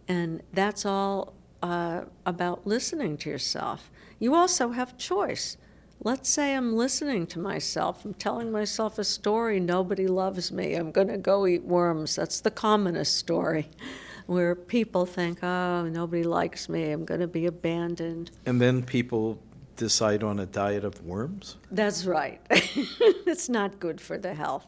And 0.08 0.44
that's 0.54 0.86
all 0.86 1.34
uh, 1.64 2.02
about 2.26 2.68
listening 2.68 3.18
to 3.18 3.30
yourself. 3.30 3.90
You 4.20 4.36
also 4.36 4.70
have 4.70 4.98
choice. 4.98 5.58
Let's 6.04 6.30
say 6.30 6.56
I'm 6.56 6.76
listening 6.76 7.28
to 7.28 7.40
myself, 7.40 8.06
I'm 8.06 8.16
telling 8.16 8.52
myself 8.52 8.98
a 8.98 9.04
story, 9.04 9.60
nobody 9.60 10.08
loves 10.08 10.52
me, 10.52 10.74
I'm 10.74 10.92
going 10.92 11.10
to 11.10 11.18
go 11.18 11.46
eat 11.46 11.64
worms. 11.64 12.16
That's 12.16 12.42
the 12.42 12.50
commonest 12.50 13.18
story 13.18 13.70
where 14.26 14.56
people 14.56 15.06
think, 15.06 15.44
oh, 15.44 15.88
nobody 15.88 16.24
likes 16.24 16.68
me, 16.68 16.92
I'm 16.92 17.06
going 17.06 17.22
to 17.22 17.28
be 17.28 17.46
abandoned. 17.46 18.32
And 18.48 18.60
then 18.60 18.82
people 18.82 19.40
decide 19.76 20.24
on 20.24 20.40
a 20.40 20.46
diet 20.46 20.84
of 20.84 21.04
worms? 21.04 21.58
That's 21.72 22.06
right. 22.06 22.42
it's 22.50 23.50
not 23.50 23.80
good 23.80 24.00
for 24.02 24.18
the 24.18 24.34
health. 24.34 24.68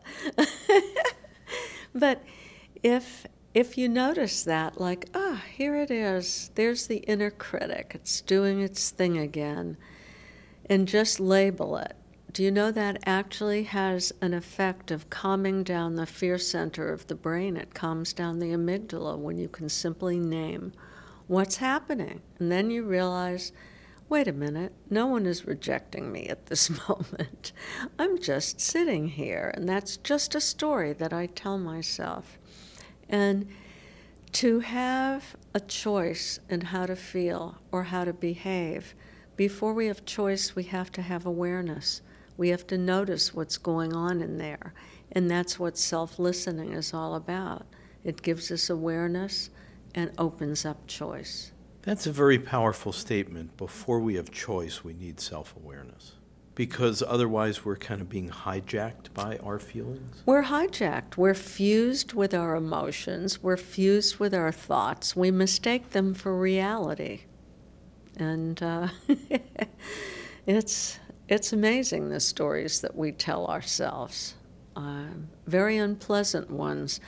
but 1.96 2.24
if 2.82 3.26
if 3.54 3.78
you 3.78 3.88
notice 3.88 4.44
that, 4.46 4.82
like, 4.82 5.10
ah, 5.13 5.20
oh, 5.20 5.42
here 5.56 5.76
it 5.76 5.92
is, 5.92 6.50
there's 6.56 6.88
the 6.88 6.98
inner 6.98 7.30
critic, 7.30 7.92
it's 7.94 8.20
doing 8.22 8.62
its 8.62 8.89
thing 8.89 9.18
again 9.20 9.78
and 10.66 10.88
just 10.88 11.20
label 11.20 11.78
it. 11.78 11.96
Do 12.32 12.42
you 12.42 12.50
know 12.50 12.72
that 12.72 13.04
actually 13.06 13.63
has 13.63 14.12
an 14.22 14.34
effect 14.34 14.89
of 14.89 15.10
calming 15.12 15.63
down 15.63 15.96
the 15.96 16.08
fear 16.08 16.39
center 16.39 16.92
of 16.92 17.06
the 17.06 17.16
brain? 17.16 17.58
It 17.58 17.76
calms 17.76 18.12
down 18.12 18.39
the 18.39 18.54
amygdala 18.54 19.20
when 19.20 19.38
you 19.38 19.48
can 19.48 19.70
simply 19.70 20.20
name 20.20 20.74
what's 21.28 21.58
happening. 21.58 22.22
And 22.39 22.52
then 22.52 22.72
you 22.72 22.84
realize 22.84 23.52
wait 24.10 24.28
a 24.28 24.34
minute, 24.34 24.74
no 24.89 25.08
one 25.08 25.26
is 25.26 25.46
rejecting 25.46 26.12
me 26.12 26.28
at 26.28 26.48
this 26.48 26.70
moment. 26.88 27.52
I'm 27.98 28.20
just 28.20 28.60
sitting 28.60 29.10
here, 29.10 29.52
and 29.56 29.68
that's 29.68 29.98
just 29.98 30.36
a 30.36 30.42
story 30.42 30.94
that 30.94 31.13
I 31.13 31.28
tell 31.28 31.58
myself. 31.58 32.38
And 33.10 33.48
to 34.34 34.62
have 34.62 35.36
a 35.54 35.60
choice 35.60 36.39
in 36.50 36.62
how 36.62 36.86
to 36.88 36.96
feel 36.96 37.60
or 37.72 37.84
how 37.84 38.04
to 38.04 38.13
behave 38.13 38.96
before 39.36 39.74
we 39.74 39.88
have 39.88 40.06
choice, 40.06 40.56
we 40.56 40.63
have 40.66 40.92
to 40.92 41.02
have 41.02 41.26
awareness. 41.26 42.02
We 42.38 42.50
have 42.50 42.68
to 42.68 42.78
notice 42.78 43.34
what's 43.34 43.58
going 43.58 43.94
on 43.94 44.22
in 44.22 44.38
there. 44.38 44.74
And 45.12 45.30
that's 45.30 45.60
what 45.60 45.78
self 45.78 46.20
listening 46.20 46.74
is 46.74 46.94
all 46.94 47.16
about. 47.16 47.66
It 48.04 48.22
gives 48.22 48.52
us 48.52 48.70
awareness 48.70 49.50
and 49.96 50.12
opens 50.18 50.66
up 50.66 50.86
choice. 50.88 51.53
That's 51.84 52.08
a 52.08 52.12
very 52.12 52.39
powerful 52.39 52.91
statement. 52.91 53.56
Before 53.58 54.00
we 54.00 54.15
have 54.15 54.32
choice, 54.32 54.84
we 54.84 54.93
need 54.93 55.19
self 55.19 55.56
awareness. 55.56 56.13
Because 56.56 57.02
otherwise, 57.02 57.65
we're 57.65 57.78
kind 57.78 58.00
of 58.00 58.10
being 58.10 58.30
hijacked 58.30 59.13
by 59.13 59.38
our 59.38 59.58
feelings? 59.58 60.22
We're 60.26 60.43
hijacked. 60.43 61.17
We're 61.17 61.34
fused 61.34 62.13
with 62.13 62.34
our 62.34 62.56
emotions. 62.56 63.41
We're 63.41 63.58
fused 63.58 64.17
with 64.17 64.36
our 64.36 64.52
thoughts. 64.52 65.15
We 65.15 65.32
mistake 65.32 65.91
them 65.91 66.13
for 66.13 66.38
reality 66.38 67.22
and 68.17 68.62
uh, 68.62 68.88
it's 70.46 71.00
it's 71.28 71.54
amazing 71.54 72.10
the 72.10 72.19
stories 72.19 72.82
that 72.82 72.96
we 72.96 73.12
tell 73.12 73.48
ourselves. 73.48 74.36
Uh, 74.76 75.06
very 75.48 75.78
unpleasant 75.78 76.50
ones. 76.50 77.00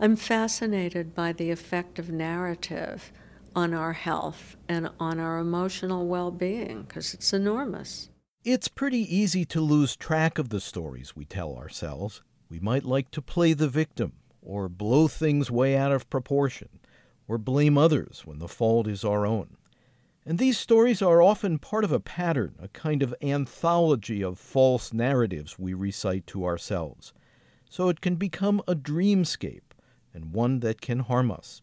I'm 0.00 0.16
fascinated 0.16 1.14
by 1.14 1.32
the 1.32 1.50
effect 1.50 1.98
of 1.98 2.10
narrative 2.10 3.12
on 3.54 3.74
our 3.74 3.92
health 3.92 4.56
and 4.68 4.90
on 4.98 5.20
our 5.20 5.38
emotional 5.38 6.06
well 6.06 6.30
being 6.30 6.82
because 6.82 7.14
it's 7.14 7.32
enormous. 7.32 8.10
It's 8.44 8.68
pretty 8.68 9.16
easy 9.16 9.44
to 9.46 9.60
lose 9.60 9.94
track 9.94 10.38
of 10.38 10.48
the 10.48 10.60
stories 10.60 11.14
we 11.14 11.24
tell 11.24 11.56
ourselves. 11.56 12.22
We 12.48 12.58
might 12.58 12.84
like 12.84 13.10
to 13.12 13.22
play 13.22 13.52
the 13.52 13.68
victim, 13.68 14.14
or 14.42 14.68
blow 14.68 15.06
things 15.06 15.50
way 15.50 15.76
out 15.76 15.92
of 15.92 16.10
proportion, 16.10 16.68
or 17.28 17.38
blame 17.38 17.78
others 17.78 18.22
when 18.24 18.40
the 18.40 18.48
fault 18.48 18.88
is 18.88 19.04
our 19.04 19.24
own. 19.24 19.56
And 20.26 20.38
these 20.38 20.58
stories 20.58 21.02
are 21.02 21.22
often 21.22 21.58
part 21.58 21.84
of 21.84 21.92
a 21.92 22.00
pattern, 22.00 22.54
a 22.58 22.68
kind 22.68 23.02
of 23.02 23.14
anthology 23.22 24.22
of 24.22 24.38
false 24.38 24.92
narratives 24.92 25.58
we 25.58 25.74
recite 25.74 26.26
to 26.28 26.44
ourselves. 26.44 27.12
So 27.70 27.88
it 27.88 28.00
can 28.00 28.16
become 28.16 28.60
a 28.68 28.74
dreamscape, 28.74 29.72
and 30.12 30.32
one 30.32 30.60
that 30.60 30.80
can 30.80 31.00
harm 31.00 31.30
us. 31.30 31.62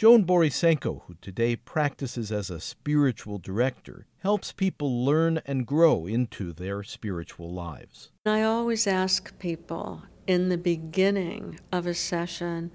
Joan 0.00 0.24
Borysenko, 0.24 1.02
who 1.02 1.16
today 1.20 1.56
practices 1.56 2.32
as 2.32 2.48
a 2.48 2.58
spiritual 2.58 3.36
director, 3.36 4.06
helps 4.20 4.50
people 4.50 5.04
learn 5.04 5.42
and 5.44 5.66
grow 5.66 6.06
into 6.06 6.54
their 6.54 6.82
spiritual 6.82 7.52
lives. 7.52 8.10
I 8.24 8.42
always 8.42 8.86
ask 8.86 9.38
people 9.38 10.04
in 10.26 10.48
the 10.48 10.56
beginning 10.56 11.60
of 11.70 11.86
a 11.86 11.92
session, 11.92 12.70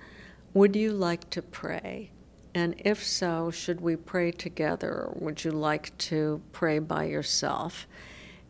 would 0.54 0.76
you 0.76 0.92
like 0.92 1.32
to 1.32 1.42
pray? 1.42 2.12
And 2.54 2.76
if 2.86 3.04
so, 3.04 3.50
should 3.50 3.82
we 3.82 3.96
pray 3.96 4.32
together 4.32 4.92
or 4.92 5.18
would 5.20 5.44
you 5.44 5.50
like 5.50 5.98
to 5.98 6.44
pray 6.52 6.78
by 6.78 7.06
yourself? 7.06 7.88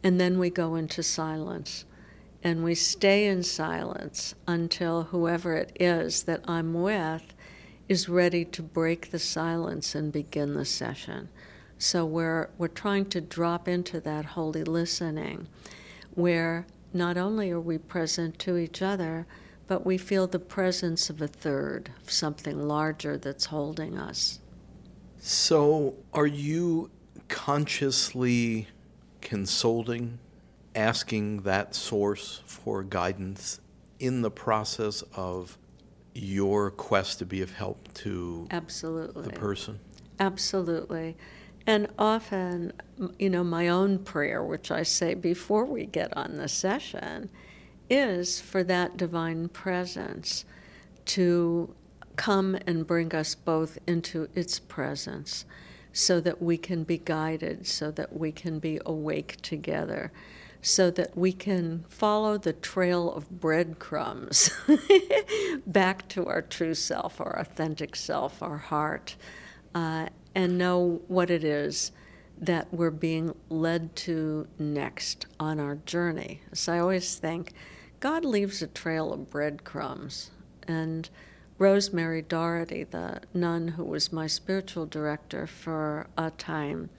And 0.04 0.20
then 0.20 0.38
we 0.38 0.50
go 0.50 0.76
into 0.76 1.02
silence. 1.02 1.86
And 2.44 2.62
we 2.62 2.76
stay 2.76 3.28
in 3.28 3.42
silence 3.44 4.36
until 4.46 5.04
whoever 5.04 5.54
it 5.56 5.72
is 5.80 6.24
that 6.24 6.42
I'm 6.46 6.74
with 6.74 7.35
is 7.88 8.10
ready 8.10 8.44
to 8.46 8.64
break 8.64 9.12
the 9.12 9.20
silence 9.20 9.96
and 9.96 10.12
begin 10.12 10.54
the 10.54 10.66
session. 10.66 11.30
So 11.78 12.06
we're, 12.06 12.50
we're 12.58 12.68
trying 12.68 13.06
to 13.08 13.22
drop 13.22 13.68
into 13.68 14.00
that 14.02 14.26
holy 14.26 14.64
listening 14.64 15.48
where 16.14 16.66
not 16.94 17.18
only 17.18 17.52
are 17.52 17.60
we 17.60 17.78
present 17.78 18.40
to 18.40 18.58
each 18.58 18.82
other, 18.82 19.28
but 19.68 19.86
we 19.86 19.98
feel 19.98 20.28
the 20.28 20.40
presence 20.40 21.10
of 21.10 21.22
a 21.22 21.28
third, 21.28 21.92
something 22.08 22.68
larger 22.68 23.18
that's 23.18 23.46
holding 23.46 23.98
us. 23.98 24.40
So, 25.20 25.96
are 26.14 26.28
you 26.28 26.92
consciously 27.28 28.68
consulting, 29.22 30.20
asking 30.76 31.42
that 31.42 31.74
source 31.74 32.42
for 32.46 32.84
guidance 32.84 33.60
in 34.00 34.22
the 34.22 34.32
process 34.32 35.04
of 35.16 35.58
your 36.16 36.72
quest 36.72 37.20
to 37.20 37.26
be 37.26 37.42
of 37.42 37.52
help 37.52 37.94
to 37.94 38.48
Absolutely. 38.50 39.24
the 39.24 39.32
person? 39.32 39.80
Absolutely. 40.20 41.16
And 41.68 41.88
often, 42.00 42.74
you 43.20 43.30
know, 43.30 43.44
my 43.44 43.68
own 43.68 44.00
prayer, 44.00 44.44
which 44.44 44.72
I 44.72 44.84
say 44.84 45.14
before 45.14 45.66
we 45.66 45.86
get 45.86 46.16
on 46.16 46.38
the 46.38 46.48
session, 46.48 47.30
is 47.90 48.40
for 48.40 48.64
that 48.64 48.98
divine 48.98 49.50
presence 49.50 50.46
to 51.06 51.74
come 52.16 52.58
and 52.66 52.88
bring 52.88 53.14
us 53.14 53.36
both 53.36 53.78
into 53.86 54.30
its 54.36 54.60
presence 54.60 55.46
so 55.92 56.20
that 56.22 56.42
we 56.42 56.58
can 56.58 56.84
be 56.84 56.98
guided, 56.98 57.68
so 57.68 57.92
that 57.92 58.18
we 58.18 58.32
can 58.32 58.60
be 58.60 58.80
awake 58.86 59.38
together, 59.42 60.12
so 60.66 60.90
that 60.90 61.16
we 61.16 61.32
can 61.32 61.86
follow 61.88 62.40
the 62.40 62.52
trail 62.52 63.14
of 63.14 63.30
breadcrumbs 63.40 64.50
back 65.68 66.08
to 66.08 66.26
our 66.26 66.42
true 66.42 66.74
self, 66.74 67.22
our 67.22 67.38
authentic 67.38 67.96
self, 67.96 68.42
our 68.42 68.58
heart, 68.58 69.16
uh, 69.76 70.08
and 70.34 70.58
know 70.58 71.02
what 71.08 71.30
it 71.30 71.44
is 71.44 71.92
that 72.36 72.74
we're 72.74 72.90
being 72.90 73.36
led 73.48 73.96
to 73.96 74.48
next 74.58 75.28
on 75.40 75.60
our 75.60 75.76
journey. 75.76 76.42
So 76.52 76.74
I 76.74 76.80
always 76.80 77.16
think 77.16 77.54
God 78.00 78.26
leaves 78.26 78.64
a 78.64 78.68
trail 78.68 79.14
of 79.14 79.30
breadcrumbs. 79.30 80.32
And 80.68 81.08
Rosemary 81.60 82.24
Doherty, 82.24 82.86
the 82.86 83.22
nun 83.36 83.68
who 83.68 83.84
was 83.84 84.12
my 84.12 84.26
spiritual 84.26 84.88
director 84.88 85.46
for 85.46 86.08
a 86.18 86.32
time, 86.32 86.90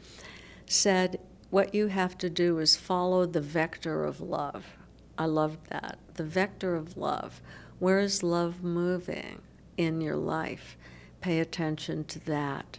said, 0.66 1.18
What 1.56 1.74
you 1.74 1.86
have 1.86 2.18
to 2.18 2.28
do 2.28 2.58
is 2.58 2.76
follow 2.76 3.24
the 3.24 3.40
vector 3.40 4.04
of 4.04 4.20
love. 4.20 4.76
I 5.16 5.24
love 5.24 5.56
that. 5.70 5.98
The 6.12 6.22
vector 6.22 6.76
of 6.76 6.98
love. 6.98 7.40
Where 7.78 7.98
is 7.98 8.22
love 8.22 8.62
moving 8.62 9.40
in 9.78 10.02
your 10.02 10.16
life? 10.16 10.76
Pay 11.22 11.40
attention 11.40 12.04
to 12.08 12.18
that. 12.26 12.78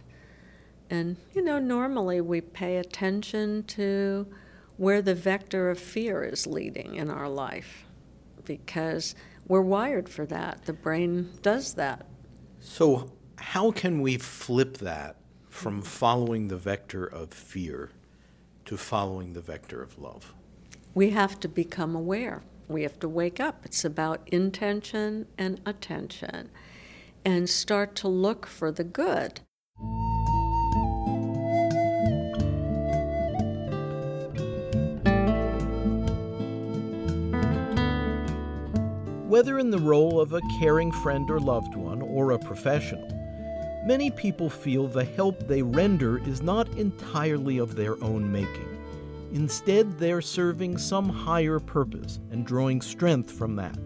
And, 0.88 1.16
you 1.34 1.42
know, 1.42 1.58
normally 1.58 2.20
we 2.20 2.40
pay 2.40 2.76
attention 2.76 3.64
to 3.64 4.28
where 4.76 5.02
the 5.02 5.16
vector 5.16 5.70
of 5.70 5.80
fear 5.80 6.22
is 6.22 6.46
leading 6.46 6.94
in 6.94 7.10
our 7.10 7.28
life 7.28 7.84
because 8.44 9.16
we're 9.48 9.60
wired 9.60 10.08
for 10.08 10.24
that. 10.26 10.66
The 10.66 10.72
brain 10.72 11.30
does 11.42 11.74
that. 11.74 12.06
So, 12.60 13.10
how 13.38 13.72
can 13.72 14.00
we 14.00 14.18
flip 14.18 14.78
that 14.78 15.16
from 15.48 15.82
following 15.82 16.46
the 16.46 16.56
vector 16.56 17.04
of 17.04 17.32
fear 17.34 17.90
to 18.68 18.76
following 18.76 19.32
the 19.32 19.40
vector 19.40 19.82
of 19.82 19.98
love? 19.98 20.34
We 20.94 21.08
have 21.10 21.40
to 21.40 21.48
become 21.48 21.96
aware. 21.96 22.42
We 22.68 22.82
have 22.82 23.00
to 23.00 23.08
wake 23.08 23.40
up. 23.40 23.62
It's 23.64 23.82
about 23.82 24.28
intention 24.30 25.26
and 25.38 25.58
attention 25.64 26.50
and 27.24 27.48
start 27.48 27.94
to 27.96 28.08
look 28.08 28.46
for 28.46 28.70
the 28.70 28.84
good. 28.84 29.40
Whether 39.26 39.58
in 39.58 39.70
the 39.70 39.78
role 39.78 40.20
of 40.20 40.34
a 40.34 40.42
caring 40.58 40.92
friend 40.92 41.30
or 41.30 41.40
loved 41.40 41.74
one 41.74 42.02
or 42.02 42.32
a 42.32 42.38
professional, 42.38 43.17
many 43.88 44.10
people 44.10 44.50
feel 44.50 44.86
the 44.86 45.02
help 45.02 45.48
they 45.48 45.62
render 45.62 46.18
is 46.28 46.42
not 46.42 46.68
entirely 46.76 47.56
of 47.56 47.74
their 47.74 47.94
own 48.04 48.30
making. 48.30 48.68
Instead, 49.32 49.98
they're 49.98 50.20
serving 50.20 50.76
some 50.76 51.08
higher 51.08 51.58
purpose 51.58 52.20
and 52.30 52.44
drawing 52.44 52.82
strength 52.82 53.30
from 53.30 53.56
that. 53.56 53.78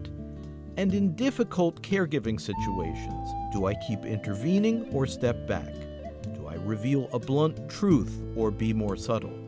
And 0.75 0.93
in 0.93 1.15
difficult 1.15 1.81
caregiving 1.81 2.37
situations, 2.37 3.29
do 3.53 3.65
I 3.65 3.75
keep 3.87 4.03
intervening 4.03 4.89
or 4.91 5.07
step 5.07 5.47
back? 5.47 5.73
Do 6.33 6.47
I 6.47 6.55
reveal 6.55 7.07
a 7.13 7.19
blunt 7.19 7.69
truth 7.69 8.21
or 8.35 8.51
be 8.51 8.73
more 8.73 8.97
subtle? 8.97 9.39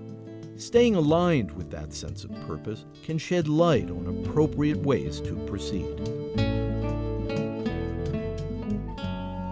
Staying 0.56 0.96
aligned 0.96 1.52
with 1.52 1.70
that 1.72 1.92
sense 1.92 2.24
of 2.24 2.32
purpose 2.48 2.86
can 3.04 3.18
shed 3.18 3.50
light 3.50 3.90
on 3.92 4.08
appropriate 4.08 4.78
ways 4.78 5.20
to 5.20 5.36
proceed. 5.48 6.45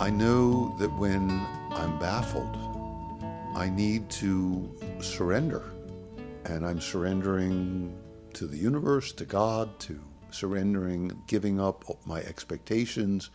I 0.04 0.10
know 0.10 0.76
that 0.80 0.92
when 0.98 1.30
I'm 1.72 1.98
baffled, 1.98 2.58
I 3.56 3.70
need 3.70 4.10
to 4.10 4.70
surrender. 5.00 5.72
And 6.44 6.66
I'm 6.66 6.82
surrendering 6.82 7.96
to 8.34 8.46
the 8.46 8.58
universe, 8.58 9.14
to 9.14 9.24
God, 9.24 9.80
to 9.80 9.98
surrendering, 10.30 11.24
giving 11.28 11.58
up 11.58 11.86
my 12.06 12.20
expectations, 12.20 13.30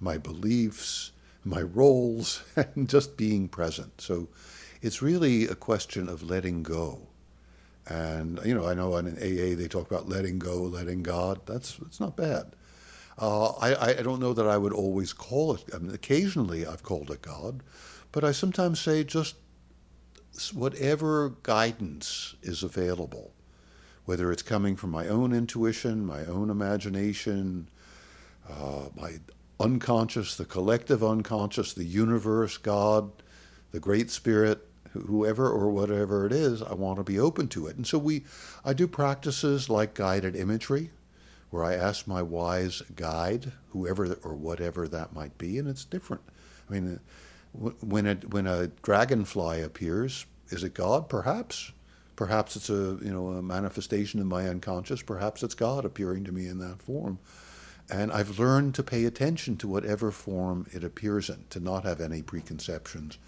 my 0.00 0.18
beliefs, 0.18 1.12
my 1.44 1.62
roles, 1.62 2.44
and 2.56 2.90
just 2.90 3.16
being 3.16 3.48
present. 3.48 3.98
So 3.98 4.28
it's 4.82 5.00
really 5.00 5.46
a 5.46 5.54
question 5.54 6.10
of 6.10 6.22
letting 6.22 6.62
go. 6.62 7.08
And 7.86 8.38
you 8.44 8.54
know, 8.54 8.68
I 8.68 8.74
know 8.74 8.94
in 8.98 9.16
AA 9.16 9.56
they 9.56 9.66
talk 9.66 9.90
about 9.90 10.10
letting 10.10 10.38
go, 10.38 10.60
letting 10.60 11.02
God. 11.02 11.40
That's 11.46 11.78
it's 11.86 12.00
not 12.00 12.18
bad. 12.18 12.54
Uh, 13.18 13.50
I, 13.52 13.98
I 13.98 14.02
don't 14.02 14.20
know 14.20 14.32
that 14.32 14.46
I 14.46 14.56
would 14.56 14.72
always 14.72 15.12
call 15.12 15.54
it. 15.54 15.64
I 15.74 15.78
mean, 15.78 15.94
occasionally 15.94 16.66
I've 16.66 16.82
called 16.82 17.10
it 17.10 17.22
God, 17.22 17.62
but 18.10 18.24
I 18.24 18.32
sometimes 18.32 18.80
say 18.80 19.04
just 19.04 19.36
whatever 20.52 21.34
guidance 21.42 22.34
is 22.42 22.62
available, 22.62 23.32
whether 24.04 24.32
it's 24.32 24.42
coming 24.42 24.76
from 24.76 24.90
my 24.90 25.08
own 25.08 25.32
intuition, 25.32 26.06
my 26.06 26.24
own 26.24 26.50
imagination, 26.50 27.68
uh, 28.48 28.88
my 28.96 29.20
unconscious, 29.60 30.36
the 30.36 30.44
collective 30.44 31.04
unconscious, 31.04 31.74
the 31.74 31.84
universe, 31.84 32.56
God, 32.56 33.10
the 33.70 33.80
Great 33.80 34.10
Spirit, 34.10 34.66
whoever 34.92 35.48
or 35.48 35.70
whatever 35.70 36.26
it 36.26 36.32
is, 36.32 36.62
I 36.62 36.74
want 36.74 36.98
to 36.98 37.04
be 37.04 37.18
open 37.18 37.48
to 37.48 37.66
it. 37.66 37.76
And 37.76 37.86
so 37.86 37.98
we, 37.98 38.24
I 38.64 38.72
do 38.72 38.86
practices 38.86 39.70
like 39.70 39.94
guided 39.94 40.36
imagery, 40.36 40.90
where 41.52 41.62
I 41.62 41.74
ask 41.74 42.06
my 42.06 42.22
wise 42.22 42.80
guide, 42.96 43.52
whoever 43.68 44.14
or 44.24 44.34
whatever 44.34 44.88
that 44.88 45.12
might 45.12 45.36
be, 45.36 45.58
and 45.58 45.68
it's 45.68 45.84
different. 45.84 46.22
I 46.68 46.72
mean, 46.72 46.98
uh, 47.62 47.70
when 47.80 48.06
it, 48.06 48.32
when 48.32 48.46
a 48.46 48.68
dragonfly 48.68 49.60
appears, 49.60 50.24
is 50.48 50.64
it 50.64 50.72
God? 50.72 51.10
Perhaps. 51.10 51.72
Perhaps 52.16 52.56
it's 52.56 52.70
a 52.70 52.98
you 53.02 53.12
know 53.12 53.28
a 53.28 53.42
manifestation 53.42 54.18
of 54.18 54.26
my 54.26 54.48
unconscious. 54.48 55.02
Perhaps 55.02 55.42
it's 55.42 55.54
God 55.54 55.84
appearing 55.84 56.24
to 56.24 56.32
me 56.32 56.46
in 56.46 56.58
that 56.58 56.80
form. 56.80 57.18
And 57.90 58.10
I've 58.10 58.38
learned 58.38 58.74
to 58.76 58.82
pay 58.82 59.04
attention 59.04 59.58
to 59.58 59.68
whatever 59.68 60.10
form 60.10 60.66
it 60.72 60.82
appears 60.82 61.28
in, 61.28 61.44
to 61.50 61.60
not 61.60 61.84
have 61.84 62.00
any 62.00 62.22
preconceptions 62.22 63.18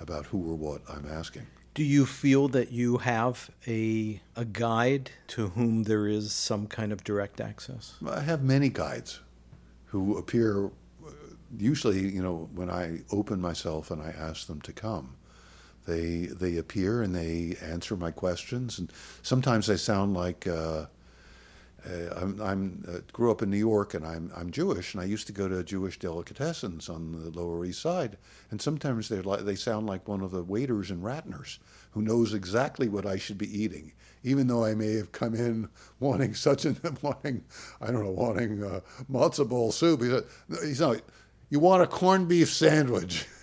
about 0.00 0.26
who 0.26 0.50
or 0.50 0.54
what 0.54 0.80
I'm 0.88 1.06
asking. 1.06 1.46
Do 1.74 1.82
you 1.82 2.06
feel 2.06 2.46
that 2.48 2.70
you 2.70 2.98
have 2.98 3.50
a, 3.66 4.20
a 4.36 4.44
guide 4.44 5.10
to 5.28 5.48
whom 5.48 5.82
there 5.82 6.06
is 6.06 6.32
some 6.32 6.68
kind 6.68 6.92
of 6.92 7.02
direct 7.02 7.40
access? 7.40 7.94
I 8.08 8.20
have 8.20 8.44
many 8.44 8.68
guides 8.68 9.18
who 9.86 10.16
appear, 10.16 10.70
usually, 11.58 11.98
you 11.98 12.22
know, 12.22 12.48
when 12.54 12.70
I 12.70 13.00
open 13.10 13.40
myself 13.40 13.90
and 13.90 14.00
I 14.00 14.10
ask 14.10 14.46
them 14.46 14.60
to 14.60 14.72
come. 14.72 15.16
They, 15.84 16.26
they 16.26 16.56
appear 16.58 17.02
and 17.02 17.12
they 17.14 17.56
answer 17.60 17.96
my 17.96 18.12
questions, 18.12 18.78
and 18.78 18.92
sometimes 19.22 19.66
they 19.66 19.76
sound 19.76 20.14
like 20.14 20.46
uh, 20.46 20.86
uh, 21.86 22.14
I'm, 22.16 22.40
I'm 22.40 22.84
uh, 22.88 22.98
grew 23.12 23.30
up 23.30 23.42
in 23.42 23.50
New 23.50 23.58
York 23.58 23.94
and 23.94 24.06
I'm 24.06 24.32
I'm 24.34 24.50
Jewish 24.50 24.94
and 24.94 25.02
I 25.02 25.06
used 25.06 25.26
to 25.26 25.32
go 25.32 25.48
to 25.48 25.62
Jewish 25.62 25.98
delicatessens 25.98 26.88
on 26.88 27.12
the 27.12 27.30
Lower 27.30 27.64
East 27.64 27.82
Side. 27.82 28.16
And 28.50 28.60
sometimes 28.60 29.08
they 29.08 29.20
like 29.20 29.44
they 29.44 29.54
sound 29.54 29.86
like 29.86 30.08
one 30.08 30.22
of 30.22 30.30
the 30.30 30.42
waiters 30.42 30.90
in 30.90 31.02
Ratner's 31.02 31.58
who 31.92 32.02
knows 32.02 32.32
exactly 32.32 32.88
what 32.88 33.06
I 33.06 33.16
should 33.16 33.38
be 33.38 33.62
eating 33.62 33.92
even 34.22 34.46
though 34.46 34.64
I 34.64 34.74
may 34.74 34.94
have 34.94 35.12
come 35.12 35.34
in 35.34 35.68
wanting 36.00 36.34
such 36.34 36.64
an 36.64 36.78
wanting 37.02 37.44
I 37.80 37.86
don't 37.86 38.02
know 38.02 38.10
wanting 38.10 38.64
uh, 38.64 38.80
matzo 39.10 39.48
ball 39.48 39.70
soup. 39.70 40.02
He's, 40.02 40.12
like, 40.12 40.26
he's 40.62 40.80
not 40.80 41.02
you 41.50 41.60
want 41.60 41.82
a 41.82 41.86
corned 41.86 42.28
beef 42.28 42.52
sandwich. 42.52 43.26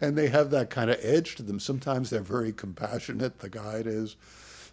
And 0.00 0.16
they 0.16 0.28
have 0.28 0.50
that 0.50 0.70
kind 0.70 0.90
of 0.90 0.98
edge 1.02 1.34
to 1.36 1.42
them. 1.42 1.60
Sometimes 1.60 2.08
they're 2.08 2.20
very 2.20 2.52
compassionate 2.52 3.40
the 3.40 3.50
guide 3.50 3.86
is 3.86 4.16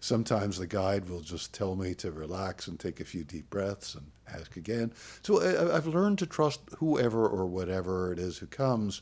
Sometimes 0.06 0.60
the 0.60 0.68
guide 0.68 1.10
will 1.10 1.22
just 1.22 1.52
tell 1.52 1.76
me 1.76 1.96
to 1.96 2.12
relax 2.12 2.68
and 2.68 2.80
take 2.80 3.00
a 3.00 3.04
few 3.04 3.24
deep 3.24 3.50
breaths 3.50 3.96
and 3.96 4.06
ask 4.32 4.56
again. 4.56 4.94
So 5.24 5.42
I, 5.42 5.76
I've 5.76 5.88
learned 5.88 6.20
to 6.20 6.28
trust 6.28 6.60
whoever 6.78 7.28
or 7.28 7.48
whatever 7.48 8.14
it 8.14 8.20
is 8.20 8.38
who 8.38 8.46
comes 8.46 9.02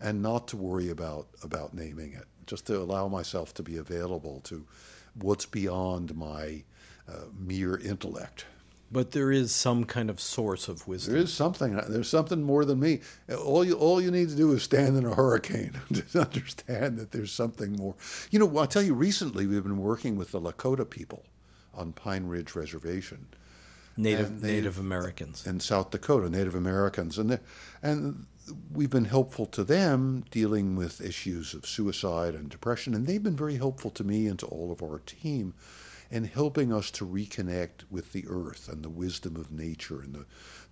and 0.00 0.22
not 0.22 0.46
to 0.48 0.56
worry 0.56 0.90
about, 0.90 1.26
about 1.42 1.74
naming 1.74 2.12
it, 2.12 2.26
just 2.46 2.68
to 2.68 2.78
allow 2.78 3.08
myself 3.08 3.52
to 3.54 3.64
be 3.64 3.78
available 3.78 4.42
to 4.44 4.64
what's 5.20 5.44
beyond 5.44 6.14
my 6.14 6.62
uh, 7.08 7.24
mere 7.36 7.76
intellect. 7.76 8.46
But 8.94 9.10
there 9.10 9.32
is 9.32 9.52
some 9.52 9.86
kind 9.86 10.08
of 10.08 10.20
source 10.20 10.68
of 10.68 10.86
wisdom. 10.86 11.14
There 11.14 11.22
is 11.24 11.32
something. 11.32 11.74
Uh, 11.74 11.84
there's 11.88 12.08
something 12.08 12.44
more 12.44 12.64
than 12.64 12.78
me. 12.78 13.00
All 13.36 13.64
you 13.64 13.74
all 13.74 14.00
you 14.00 14.12
need 14.12 14.28
to 14.28 14.36
do 14.36 14.52
is 14.52 14.62
stand 14.62 14.96
in 14.96 15.04
a 15.04 15.16
hurricane 15.16 15.72
to 16.12 16.20
understand 16.20 16.96
that 16.98 17.10
there's 17.10 17.32
something 17.32 17.72
more. 17.72 17.96
You 18.30 18.38
know, 18.38 18.56
I'll 18.56 18.68
tell 18.68 18.84
you. 18.84 18.94
Recently, 18.94 19.48
we've 19.48 19.64
been 19.64 19.78
working 19.78 20.14
with 20.14 20.30
the 20.30 20.40
Lakota 20.40 20.88
people 20.88 21.24
on 21.74 21.92
Pine 21.92 22.28
Ridge 22.28 22.54
Reservation, 22.54 23.26
Native 23.96 24.40
Native 24.40 24.78
Americans 24.78 25.44
in 25.44 25.58
South 25.58 25.90
Dakota, 25.90 26.30
Native 26.30 26.54
Americans, 26.54 27.18
and 27.18 27.40
and 27.82 28.26
we've 28.72 28.90
been 28.90 29.06
helpful 29.06 29.46
to 29.46 29.64
them 29.64 30.24
dealing 30.30 30.76
with 30.76 31.00
issues 31.00 31.52
of 31.52 31.66
suicide 31.66 32.36
and 32.36 32.48
depression, 32.48 32.94
and 32.94 33.08
they've 33.08 33.24
been 33.24 33.36
very 33.36 33.56
helpful 33.56 33.90
to 33.90 34.04
me 34.04 34.28
and 34.28 34.38
to 34.38 34.46
all 34.46 34.70
of 34.70 34.84
our 34.84 35.00
team 35.00 35.52
and 36.14 36.28
helping 36.28 36.72
us 36.72 36.92
to 36.92 37.04
reconnect 37.04 37.90
with 37.90 38.12
the 38.12 38.24
earth 38.28 38.68
and 38.68 38.84
the 38.84 38.88
wisdom 38.88 39.34
of 39.34 39.50
nature 39.50 40.00
and 40.00 40.14
the, 40.14 40.24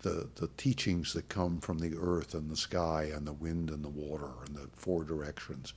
the, 0.09 0.29
the 0.37 0.49
teachings 0.57 1.13
that 1.15 1.29
come 1.29 1.59
from 1.61 1.81
the 1.81 1.97
earth 1.99 2.33
and 2.33 2.49
the 2.49 2.57
sky 2.57 3.11
and 3.13 3.27
the 3.27 3.33
wind 3.33 3.69
and 3.69 3.85
the 3.85 3.89
water 3.89 4.31
and 4.47 4.55
the 4.55 4.69
four 4.73 5.03
directions. 5.03 5.75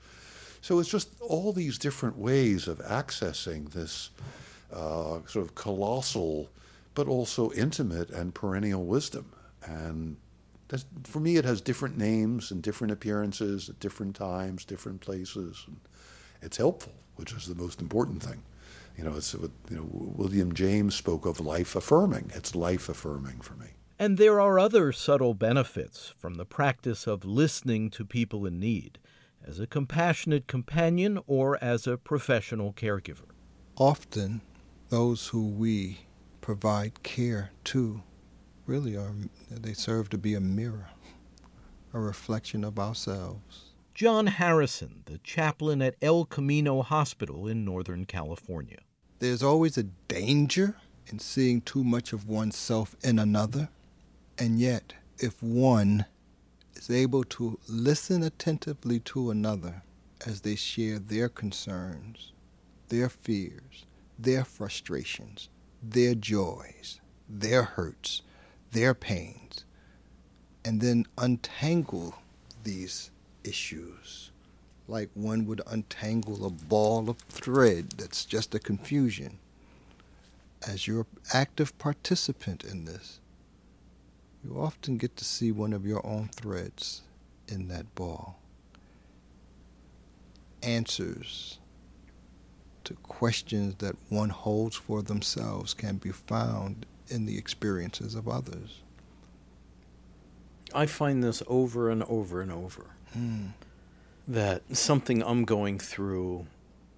So 0.61 0.77
it's 0.77 0.89
just 0.89 1.09
all 1.19 1.51
these 1.51 1.79
different 1.79 2.15
ways 2.15 2.67
of 2.67 2.77
accessing 2.77 3.71
this 3.71 4.11
uh, 4.71 5.21
sort 5.25 5.45
of 5.45 5.55
colossal, 5.55 6.47
but 6.93 7.07
also 7.07 7.51
intimate 7.53 8.11
and 8.11 8.35
perennial 8.35 8.85
wisdom. 8.85 9.33
And 9.65 10.17
for 11.05 11.19
me, 11.19 11.37
it 11.37 11.45
has 11.45 11.59
different 11.59 11.97
names 11.97 12.51
and 12.51 12.61
different 12.61 12.93
appearances 12.93 13.67
at 13.67 13.79
different 13.79 14.15
times, 14.15 14.63
different 14.63 15.01
places. 15.01 15.63
And 15.65 15.77
it's 16.43 16.57
helpful, 16.57 16.93
which 17.15 17.33
is 17.33 17.47
the 17.47 17.55
most 17.55 17.81
important 17.81 18.21
thing. 18.21 18.43
You 18.97 19.03
know, 19.03 19.15
it's 19.15 19.33
what 19.35 19.51
you 19.69 19.77
know, 19.77 19.87
William 19.91 20.53
James 20.53 20.95
spoke 20.95 21.25
of 21.25 21.39
life 21.39 21.75
affirming. 21.75 22.31
It's 22.33 22.55
life 22.55 22.89
affirming 22.89 23.41
for 23.41 23.55
me. 23.55 23.67
And 23.97 24.17
there 24.17 24.41
are 24.41 24.59
other 24.59 24.91
subtle 24.91 25.33
benefits 25.33 26.13
from 26.17 26.35
the 26.35 26.45
practice 26.45 27.07
of 27.07 27.23
listening 27.23 27.89
to 27.91 28.05
people 28.05 28.45
in 28.45 28.59
need 28.59 28.99
as 29.45 29.59
a 29.59 29.67
compassionate 29.67 30.47
companion 30.47 31.19
or 31.27 31.63
as 31.63 31.87
a 31.87 31.97
professional 31.97 32.73
caregiver. 32.73 33.29
Often, 33.77 34.41
those 34.89 35.27
who 35.27 35.47
we 35.47 35.99
provide 36.41 37.03
care 37.03 37.51
to 37.65 38.01
really 38.65 38.97
are, 38.97 39.13
they 39.49 39.73
serve 39.73 40.09
to 40.09 40.17
be 40.17 40.33
a 40.33 40.41
mirror, 40.41 40.89
a 41.93 41.99
reflection 41.99 42.63
of 42.63 42.79
ourselves. 42.79 43.64
John 43.95 44.27
Harrison, 44.27 45.03
the 45.05 45.19
chaplain 45.19 45.81
at 45.81 45.95
El 46.01 46.25
Camino 46.25 46.81
Hospital 46.81 47.47
in 47.47 47.63
Northern 47.63 48.03
California. 48.03 48.79
There's 49.19 49.41
always 49.41 49.77
a 49.77 49.83
danger 49.83 50.75
in 51.07 51.19
seeing 51.19 51.61
too 51.61 51.81
much 51.81 52.11
of 52.11 52.27
oneself 52.27 52.97
in 53.05 53.17
another, 53.17 53.69
and 54.37 54.59
yet, 54.59 54.95
if 55.17 55.41
one 55.41 56.07
is 56.75 56.89
able 56.89 57.23
to 57.23 57.57
listen 57.69 58.21
attentively 58.21 58.99
to 58.99 59.31
another 59.31 59.81
as 60.25 60.41
they 60.41 60.57
share 60.57 60.99
their 60.99 61.29
concerns, 61.29 62.33
their 62.89 63.07
fears, 63.07 63.85
their 64.19 64.43
frustrations, 64.43 65.47
their 65.81 66.15
joys, 66.15 66.99
their 67.29 67.63
hurts, 67.63 68.23
their 68.71 68.93
pains, 68.93 69.63
and 70.65 70.81
then 70.81 71.05
untangle 71.17 72.15
these 72.65 73.09
issues 73.47 74.31
like 74.87 75.09
one 75.13 75.45
would 75.47 75.61
untangle 75.67 76.45
a 76.45 76.49
ball 76.49 77.09
of 77.09 77.17
thread 77.29 77.91
that's 77.97 78.25
just 78.25 78.53
a 78.53 78.59
confusion. 78.59 79.39
As 80.67 80.87
you're 80.87 81.01
an 81.01 81.05
active 81.33 81.77
participant 81.77 82.63
in 82.63 82.85
this, 82.85 83.19
you 84.43 84.59
often 84.59 84.97
get 84.97 85.15
to 85.17 85.25
see 85.25 85.51
one 85.51 85.73
of 85.73 85.85
your 85.85 86.05
own 86.05 86.29
threads 86.29 87.01
in 87.47 87.67
that 87.69 87.93
ball. 87.95 88.39
Answers 90.61 91.59
to 92.83 92.93
questions 92.95 93.75
that 93.79 93.95
one 94.09 94.29
holds 94.29 94.75
for 94.75 95.01
themselves 95.01 95.73
can 95.73 95.97
be 95.97 96.11
found 96.11 96.85
in 97.07 97.25
the 97.25 97.37
experiences 97.37 98.13
of 98.13 98.27
others. 98.27 98.81
I 100.73 100.85
find 100.85 101.23
this 101.23 101.41
over 101.47 101.89
and 101.89 102.03
over 102.03 102.41
and 102.41 102.51
over. 102.51 102.94
Mm. 103.17 103.49
That 104.27 104.75
something 104.75 105.21
I'm 105.23 105.45
going 105.45 105.77
through, 105.79 106.47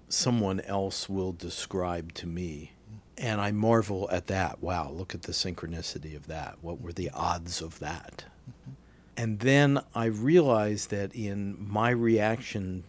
someone 0.10 0.62
else 0.62 1.10
will 1.10 1.34
describe 1.34 2.14
to 2.16 2.28
me. 2.28 2.72
And 3.18 3.42
I 3.42 3.52
marvel 3.52 4.08
at 4.12 4.28
that. 4.28 4.62
Wow, 4.62 4.92
look 4.92 5.16
at 5.16 5.24
the 5.24 5.32
synchronicity 5.32 6.16
of 6.16 6.28
that. 6.28 6.58
What 6.62 6.80
were 6.82 6.94
the 6.94 7.10
odds 7.14 7.62
of 7.62 7.80
that? 7.80 8.26
Mm-hmm. 8.50 8.72
And 9.18 9.40
then 9.40 9.82
I 9.96 10.06
realize 10.06 10.88
that 10.88 11.16
in 11.16 11.58
my 11.60 11.90
reaction 11.90 12.84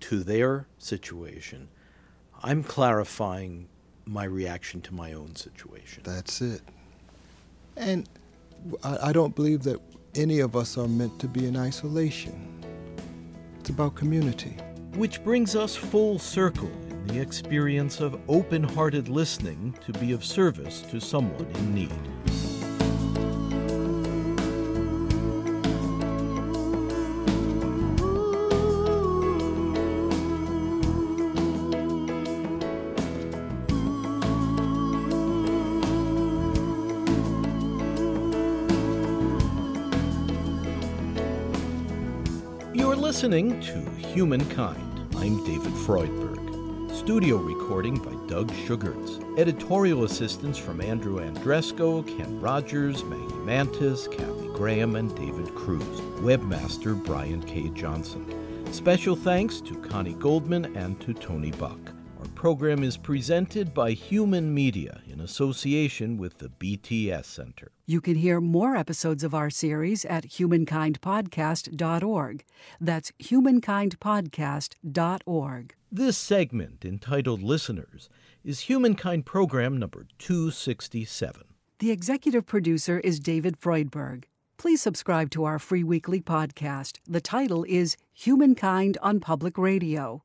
to 0.00 0.22
their 0.22 0.66
situation, 0.78 1.68
I'm 2.42 2.62
clarifying 2.62 3.68
my 4.04 4.24
reaction 4.24 4.80
to 4.82 4.94
my 4.94 5.12
own 5.12 5.34
situation. 5.34 6.02
That's 6.04 6.40
it. 6.40 6.62
And 7.76 8.08
I, 8.84 9.08
I 9.08 9.12
don't 9.12 9.34
believe 9.34 9.64
that 9.64 9.80
any 10.14 10.40
of 10.40 10.54
us 10.56 10.76
are 10.78 10.88
meant 10.88 11.18
to 11.20 11.28
be 11.28 11.46
in 11.46 11.56
isolation. 11.56 12.61
It's 13.62 13.70
about 13.70 13.94
community. 13.94 14.56
Which 14.96 15.22
brings 15.22 15.54
us 15.54 15.76
full 15.76 16.18
circle 16.18 16.68
in 16.90 17.06
the 17.06 17.20
experience 17.20 18.00
of 18.00 18.20
open 18.26 18.64
hearted 18.64 19.08
listening 19.08 19.78
to 19.86 19.92
be 20.00 20.10
of 20.10 20.24
service 20.24 20.82
to 20.90 21.00
someone 21.00 21.46
in 21.46 21.72
need. 21.72 22.21
Listening 43.32 43.62
to 43.62 44.08
Humankind. 44.08 45.08
I'm 45.16 45.42
David 45.46 45.72
Freudberg. 45.72 46.94
Studio 46.94 47.38
recording 47.38 47.96
by 47.96 48.12
Doug 48.28 48.52
Sugarts. 48.66 49.20
Editorial 49.38 50.04
assistance 50.04 50.58
from 50.58 50.82
Andrew 50.82 51.18
Andresco, 51.18 52.06
Ken 52.06 52.42
Rogers, 52.42 53.02
Maggie 53.04 53.34
Mantis, 53.36 54.06
Kathy 54.06 54.48
Graham, 54.48 54.96
and 54.96 55.16
David 55.16 55.54
Cruz. 55.54 55.82
Webmaster 56.20 56.94
Brian 57.02 57.42
K. 57.42 57.70
Johnson. 57.70 58.22
Special 58.70 59.16
thanks 59.16 59.62
to 59.62 59.76
Connie 59.76 60.12
Goldman 60.12 60.76
and 60.76 61.00
to 61.00 61.14
Tony 61.14 61.52
Buck 61.52 61.78
program 62.42 62.82
is 62.82 62.96
presented 62.96 63.72
by 63.72 63.92
Human 63.92 64.52
Media 64.52 65.00
in 65.08 65.20
association 65.20 66.16
with 66.16 66.38
the 66.38 66.48
BTS 66.48 67.26
Center. 67.26 67.70
You 67.86 68.00
can 68.00 68.16
hear 68.16 68.40
more 68.40 68.74
episodes 68.74 69.22
of 69.22 69.32
our 69.32 69.48
series 69.48 70.04
at 70.06 70.24
humankindpodcast.org. 70.24 72.44
That's 72.80 73.12
humankindpodcast.org. 73.22 75.74
This 75.92 76.18
segment, 76.18 76.84
entitled 76.84 77.44
Listeners, 77.44 78.08
is 78.42 78.60
Humankind 78.62 79.24
Program 79.24 79.78
number 79.78 80.08
267. 80.18 81.44
The 81.78 81.92
executive 81.92 82.44
producer 82.44 82.98
is 82.98 83.20
David 83.20 83.60
Freudberg. 83.60 84.24
Please 84.56 84.82
subscribe 84.82 85.30
to 85.30 85.44
our 85.44 85.60
free 85.60 85.84
weekly 85.84 86.20
podcast. 86.20 86.98
The 87.06 87.20
title 87.20 87.64
is 87.68 87.96
Humankind 88.12 88.98
on 89.00 89.20
Public 89.20 89.56
Radio. 89.56 90.24